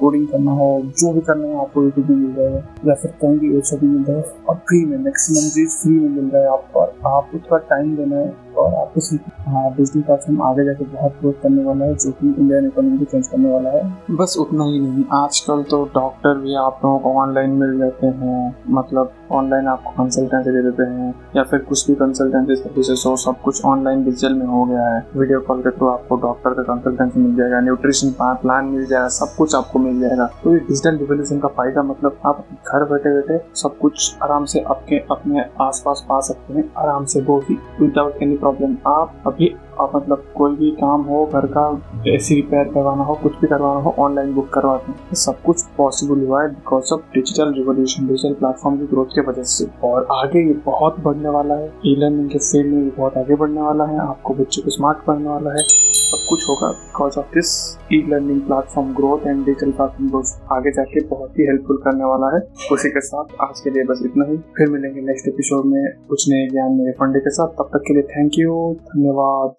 कोडिंग 0.00 0.26
करना 0.28 0.52
हो, 0.52 0.82
जो 0.98 1.12
भी 1.12 1.20
करना 1.20 1.48
है 1.48 1.60
आपको 1.60 1.82
यूट्यूब 1.82 2.10
में 2.10 2.16
मिल 2.16 2.34
जाएगा, 2.34 2.62
या 2.86 2.94
फिर 2.94 3.10
कहीं 3.10 3.38
भी 3.38 3.48
वेबसाइट 3.48 3.82
में 3.82 3.90
मिल 3.90 4.04
जाएगा, 4.04 4.44
और 4.48 4.56
फ्री 4.56 4.84
में 4.84 4.98
मैक्सिमम 4.98 5.48
चीज़ 5.50 5.76
फ्री 5.76 5.98
में 5.98 6.08
मिल 6.08 6.30
रहा 6.30 6.42
है 6.42 6.48
आप 6.48 6.68
पर 6.76 7.08
आपको 7.08 7.38
थोड़ा 7.38 7.58
टाइम 7.58 7.96
देना 7.96 8.16
है। 8.16 8.45
और 8.56 8.74
आपको 8.76 9.00
हाँ 9.46 9.70
डिजिटल 9.76 10.00
प्लेटफॉर्म 10.02 10.40
आगे 10.42 10.64
जाके 10.64 10.84
बहुत 10.86 11.12
ग्रोथ 11.20 11.42
करने 11.42 11.64
वाला 11.64 11.84
है, 11.84 11.94
जो 11.94 12.10
कि 12.10 12.26
इंडियन 12.28 12.66
इकोनॉमी 12.66 12.98
को 12.98 13.04
चेंज 13.04 13.26
करने 13.28 13.52
वाला 13.52 13.70
है। 13.70 14.16
बस 14.16 14.36
उतना 14.40 14.64
ही 14.64 14.80
नहीं, 14.80 15.04
आजकल 15.14 15.62
तो 15.70 15.82
डॉक्टर 15.94 16.38
भी 16.38 16.54
आप 16.56 16.80
लोगों 16.84 16.98
को 16.98 17.12
ऑनलाइन 17.20 17.50
मिल 17.56 17.78
जाते 17.78 18.06
हैं 18.06 18.54
मतलब 18.70 19.12
ऑनलाइन 19.32 19.66
आपको 19.68 19.90
कंसल्टेंसी 19.92 20.50
दे 20.50 20.62
देते 20.62 20.82
हैं, 20.84 21.14
या 21.36 21.42
फिर 21.42 21.60
कुछ 21.60 21.86
भी 21.86 21.94
कंसल्टेंसी 21.96 22.56
सर्विसेज़ 22.56 23.02
हो 23.06 23.14
सब 23.18 23.40
कुछ 23.44 23.64
ऑनलाइन 23.64 24.04
डिजिटल 24.04 24.34
में 24.34 24.46
हो 24.46 24.64
गया 24.64 24.88
है। 24.88 25.04
वीडियो 25.16 25.40
कॉल 25.40 25.60
के 25.62 25.70
थ्रू 25.70 25.88
आपको 25.88 26.16
डॉक्टर 26.18 26.50
का 26.52 26.62
कंसल्टेंसी 26.64 27.20
मिल 27.20 27.34
जाएगा 27.36 27.60
न्यूट्रिशन 27.60 28.10
प्लान 28.20 28.64
मिल 28.66 28.86
जाएगा, 28.86 29.08
सब 29.10 29.34
कुछ 29.38 29.54
आपको 29.54 29.78
मिल 29.78 30.00
जाएगा। 30.00 30.26
तो 30.44 30.52
ये 30.52 30.58
डिजिटल 30.60 30.96
रिवोल्यूशन 30.96 31.38
का 31.40 31.48
फ़ायदा 31.50 31.82
मतलब 31.82 32.18
आप 32.26 32.44
घर 32.66 32.84
बैठे 32.90 33.14
बैठे 33.14 33.38
सब 33.56 33.78
कुछ 33.78 34.16
आराम 34.22 34.44
से 34.44 34.60
आपके, 34.60 34.98
अपने 35.10 35.44
आसपास 35.60 36.04
पा 36.08 36.20
सकते 36.22 36.54
हैं, 36.54 36.64
आराम 36.78 37.04
से 37.04 37.20
वो 37.22 37.38
भी 37.38 37.58
विदाउट 37.80 38.22
एनी 38.22 38.36
प्रॉब्लम 38.46 38.76
आप 38.86 39.22
अभी 39.26 39.54
आप 39.80 39.92
मतलब 39.94 40.22
कोई 40.34 40.54
भी 40.56 40.70
काम 40.72 41.02
हो, 41.02 41.24
घर 41.26 41.46
का 41.56 41.62
एसी 42.08 42.34
रिपेयर 42.34 42.68
करवाना 42.74 43.04
हो, 43.04 43.14
कुछ 43.22 43.32
भी 43.40 43.46
करवाना 43.46 43.80
हो 43.80 43.94
ऑनलाइन 43.98 44.32
बुक 44.34 44.48
करवाते 44.54 44.92
हैं 44.92 45.08
तो 45.08 45.16
सब 45.16 45.40
कुछ 45.42 45.62
पॉसिबल 45.78 46.24
हुआ 46.26 46.42
है 46.42 46.48
because 46.50 46.92
of 46.94 47.00
digital 47.14 47.52
revolution 47.54 48.06
digital 48.06 48.34
platform 48.34 48.76
की 48.78 48.86
ग्रोथ 48.86 49.14
के 49.14 49.26
वजह 49.30 49.42
से। 49.54 49.66
और 49.84 50.06
आगे 50.12 50.46
ये 50.46 50.54
बहुत 50.66 51.00
बढ़ने 51.04 51.28
वाला 51.28 51.54
है 51.54 51.72
ई 51.86 51.94
लर्निंग 51.98 52.28
के 52.30 52.38
फ़ील्ड 52.38 52.72
में 52.74 52.82
ये 52.82 52.90
बहुत 52.98 53.16
आगे 53.16 53.36
बढ़ने 53.36 53.60
वाला 53.60 53.84
है, 53.84 53.98
आपको 54.00 54.34
बच्चे 54.34 54.62
को 54.62 54.70
स्मार्ट 54.70 55.06
बनने 55.08 55.28
वाला 55.28 55.50
है। 55.50 55.64
सब 56.06 56.26
कुछ 56.28 56.48
होगा 56.48 56.68
because 56.72 57.18
of 57.18 57.26
this 57.26 57.78
e 57.92 58.06
learning 58.08 58.40
platform 58.40 58.94
growth 58.94 59.26
and 59.26 59.44
digital 59.44 59.70
platform 59.70 60.08
growth 60.08 60.52
आगे 60.52 60.70
जाके 60.70 61.04
बहुत 61.04 61.38
ही 61.38 61.44
हेल्पफुल 61.44 61.76
करने 61.76 62.04
वाला 62.04 62.34
है। 62.36 62.42
उसी 62.72 62.90
के 62.90 63.00
साथ 63.00 63.24
आज 63.42 63.60
के 63.60 63.70
लिए 63.70 63.84
बस 63.84 64.02
इतना 64.04 64.24
ही। 64.24 64.36
फिर 64.36 64.68
मिलेंगे 64.68 65.00
नेक्स्ट 65.00 65.28
एपिसोड 65.28 65.66
में 65.66 65.82
कुछ 66.08 66.28
नए 66.28 66.48
ज्ञान 66.52 66.72
मेरे 66.72 66.92
फंडे 66.92 67.18
के 67.18 67.30
साथ। 67.30 67.48
तब 67.48 67.70
तक 67.72 67.82
के 67.86 67.94
लिए 67.94 68.02
थैंक 68.02 68.32
यू 68.38 68.76
धन्यवाद। 68.80 69.50